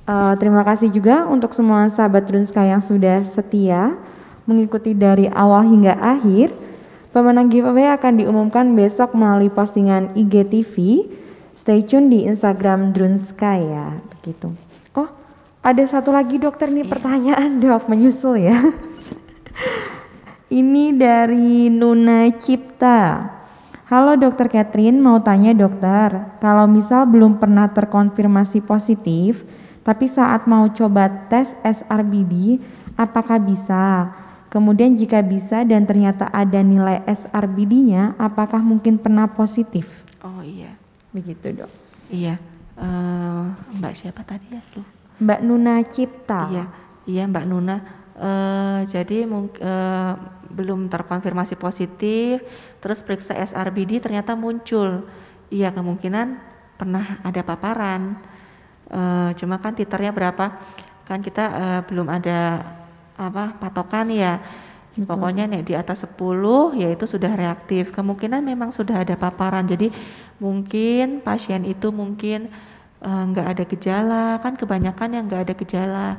Uh, 0.09 0.33
terima 0.41 0.65
kasih 0.65 0.89
juga 0.89 1.29
untuk 1.29 1.53
semua 1.53 1.85
sahabat 1.93 2.25
Drunska 2.25 2.65
yang 2.65 2.81
sudah 2.81 3.21
setia 3.21 3.93
mengikuti 4.49 4.97
dari 4.97 5.29
awal 5.29 5.61
hingga 5.61 5.93
akhir. 5.93 6.57
Pemenang 7.11 7.51
giveaway 7.51 7.91
akan 7.91 8.23
diumumkan 8.23 8.71
besok 8.71 9.11
melalui 9.11 9.51
postingan 9.51 10.15
IGTV. 10.15 11.03
Stay 11.59 11.83
tune 11.83 12.07
di 12.07 12.23
Instagram 12.23 12.95
Drunska 12.95 13.59
ya, 13.59 13.99
begitu. 14.15 14.55
Oh, 14.95 15.11
ada 15.59 15.83
satu 15.83 16.15
lagi 16.15 16.39
dokter 16.39 16.71
nih 16.71 16.87
pertanyaan 16.87 17.59
dok 17.59 17.91
menyusul 17.91 18.39
ya. 18.39 18.55
Ini 20.63 20.95
dari 20.95 21.67
Nuna 21.67 22.31
Cipta. 22.39 23.27
Halo 23.91 24.15
dokter 24.15 24.47
Catherine, 24.47 24.95
mau 24.95 25.19
tanya 25.19 25.51
dokter, 25.51 26.15
kalau 26.39 26.63
misal 26.63 27.03
belum 27.11 27.43
pernah 27.43 27.67
terkonfirmasi 27.67 28.63
positif, 28.63 29.43
tapi 29.83 30.07
saat 30.07 30.47
mau 30.47 30.63
coba 30.71 31.11
tes 31.27 31.59
SRBD, 31.59 32.63
apakah 32.95 33.35
bisa? 33.35 34.15
Kemudian 34.51 34.99
jika 34.99 35.23
bisa 35.23 35.63
dan 35.63 35.87
ternyata 35.87 36.27
ada 36.27 36.59
nilai 36.59 36.99
SRBD-nya, 37.07 38.19
apakah 38.19 38.59
mungkin 38.59 38.99
pernah 38.99 39.31
positif? 39.31 39.87
Oh 40.19 40.43
iya. 40.43 40.75
Begitu 41.15 41.55
dok. 41.55 41.71
Iya. 42.11 42.35
Uh, 42.75 43.55
Mbak 43.79 43.93
siapa 43.95 44.27
tadi 44.27 44.51
ya? 44.51 44.59
Loh. 44.75 44.87
Mbak 45.23 45.39
Nuna 45.47 45.75
Cipta. 45.87 46.51
Iya, 46.51 46.65
iya 47.07 47.23
Mbak 47.31 47.45
Nuna. 47.47 47.77
Uh, 48.21 48.83
jadi 48.91 49.23
uh, 49.23 50.13
belum 50.51 50.91
terkonfirmasi 50.91 51.55
positif, 51.55 52.43
terus 52.83 52.99
periksa 52.99 53.31
SRBD 53.39 54.03
ternyata 54.03 54.35
muncul. 54.35 55.07
Iya 55.47 55.71
kemungkinan 55.71 56.27
pernah 56.75 57.23
ada 57.23 57.41
paparan. 57.43 58.19
E, 58.87 59.01
cuma 59.39 59.59
kan 59.59 59.75
titernya 59.75 60.11
berapa? 60.11 60.59
Kan 61.07 61.19
kita 61.19 61.43
e, 61.51 61.65
belum 61.91 62.07
ada 62.07 62.63
apa 63.21 63.57
patokan 63.61 64.09
ya. 64.09 64.41
Betul. 64.91 65.07
Pokoknya 65.07 65.47
nih 65.47 65.63
di 65.63 65.73
atas 65.77 66.03
10 66.03 66.75
yaitu 66.75 67.05
sudah 67.07 67.31
reaktif. 67.31 67.95
Kemungkinan 67.95 68.43
memang 68.43 68.75
sudah 68.75 69.05
ada 69.05 69.15
paparan. 69.15 69.63
Jadi 69.63 69.93
mungkin 70.41 71.23
pasien 71.23 71.63
itu 71.63 71.93
mungkin 71.95 72.51
enggak 73.01 73.47
ada 73.57 73.63
gejala, 73.65 74.25
kan 74.45 74.53
kebanyakan 74.53 75.09
yang 75.17 75.23
enggak 75.25 75.49
ada 75.49 75.53
gejala 75.57 76.09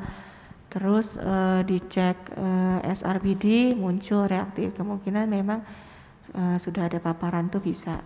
terus 0.73 1.21
uh, 1.21 1.61
dicek 1.69 2.17
uh, 2.33 2.81
eh, 2.81 2.97
SRBD 2.97 3.77
muncul 3.77 4.25
reaktif 4.25 4.73
kemungkinan 4.73 5.29
memang 5.29 5.61
uh, 6.33 6.57
sudah 6.57 6.89
ada 6.89 6.97
paparan 6.97 7.53
tuh 7.53 7.61
bisa 7.61 8.01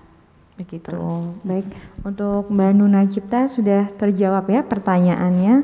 begitu 0.59 0.99
baik 1.47 1.71
untuk 2.03 2.51
Mbak 2.51 2.71
Nuna 2.75 3.07
Cipta 3.07 3.47
sudah 3.47 3.87
terjawab 3.95 4.51
ya 4.51 4.67
pertanyaannya 4.67 5.63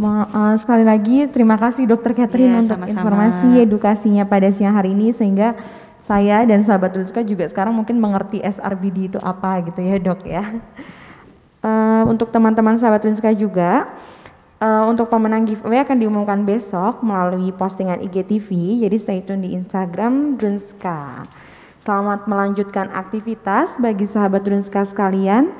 Uh, 0.00 0.56
sekali 0.56 0.82
lagi 0.82 1.28
terima 1.28 1.60
kasih 1.60 1.84
Dokter 1.84 2.16
Catherine 2.16 2.48
ya, 2.48 2.60
untuk 2.64 2.80
sama 2.80 2.86
-sama. 2.88 2.94
informasi 2.96 3.48
edukasinya 3.60 4.24
pada 4.24 4.48
siang 4.48 4.72
hari 4.72 4.96
ini 4.96 5.12
sehingga 5.12 5.52
saya 6.02 6.42
dan 6.48 6.64
sahabat 6.64 6.96
Rizka 6.96 7.22
juga 7.22 7.46
sekarang 7.46 7.76
mungkin 7.76 8.00
mengerti 8.00 8.42
SRBD 8.42 9.14
itu 9.14 9.18
apa 9.22 9.62
gitu 9.68 9.78
ya 9.84 9.96
dok 10.00 10.20
ya. 10.26 10.44
Uh, 11.62 12.02
untuk 12.12 12.32
teman-teman 12.32 12.80
sahabat 12.80 13.04
Rizka 13.04 13.30
juga 13.36 13.86
Uh, 14.62 14.86
untuk 14.86 15.10
pemenang 15.10 15.42
giveaway 15.42 15.82
akan 15.82 15.98
diumumkan 15.98 16.46
besok 16.46 17.02
melalui 17.02 17.50
postingan 17.50 17.98
IGTV, 17.98 18.78
jadi 18.86 18.94
stay 18.94 19.18
tune 19.18 19.42
di 19.42 19.58
Instagram 19.58 20.38
Drunska. 20.38 21.26
Selamat 21.82 22.30
melanjutkan 22.30 22.86
aktivitas 22.94 23.74
bagi 23.82 24.06
sahabat 24.06 24.46
Drunska 24.46 24.86
sekalian. 24.86 25.50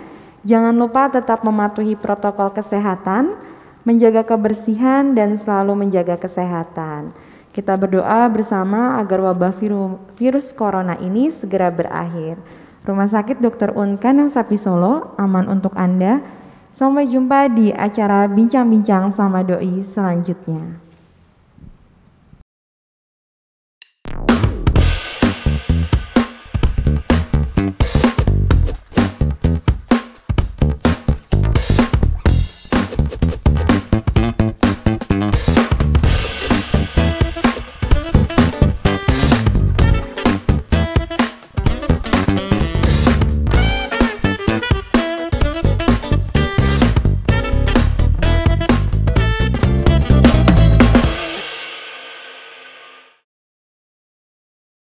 Jangan 0.46 0.78
lupa 0.78 1.10
tetap 1.10 1.42
mematuhi 1.42 1.98
protokol 1.98 2.54
kesehatan, 2.54 3.34
menjaga 3.82 4.26
kebersihan 4.26 5.14
dan 5.14 5.34
selalu 5.38 5.86
menjaga 5.86 6.18
kesehatan. 6.18 7.14
Kita 7.52 7.76
berdoa 7.76 8.26
bersama 8.32 8.96
agar 8.96 9.20
wabah 9.32 9.52
virus, 10.16 10.56
corona 10.56 10.96
ini 10.96 11.28
segera 11.28 11.68
berakhir. 11.68 12.40
Rumah 12.82 13.06
Sakit 13.06 13.38
Dr. 13.38 13.76
Unkan 13.76 14.24
yang 14.24 14.30
Sapi 14.32 14.56
Solo 14.58 15.14
aman 15.20 15.46
untuk 15.46 15.76
Anda 15.78 16.24
Sampai 16.72 17.04
jumpa 17.04 17.52
di 17.52 17.68
acara 17.68 18.24
bincang-bincang 18.32 19.12
sama 19.12 19.44
doi 19.44 19.84
selanjutnya. 19.84 20.80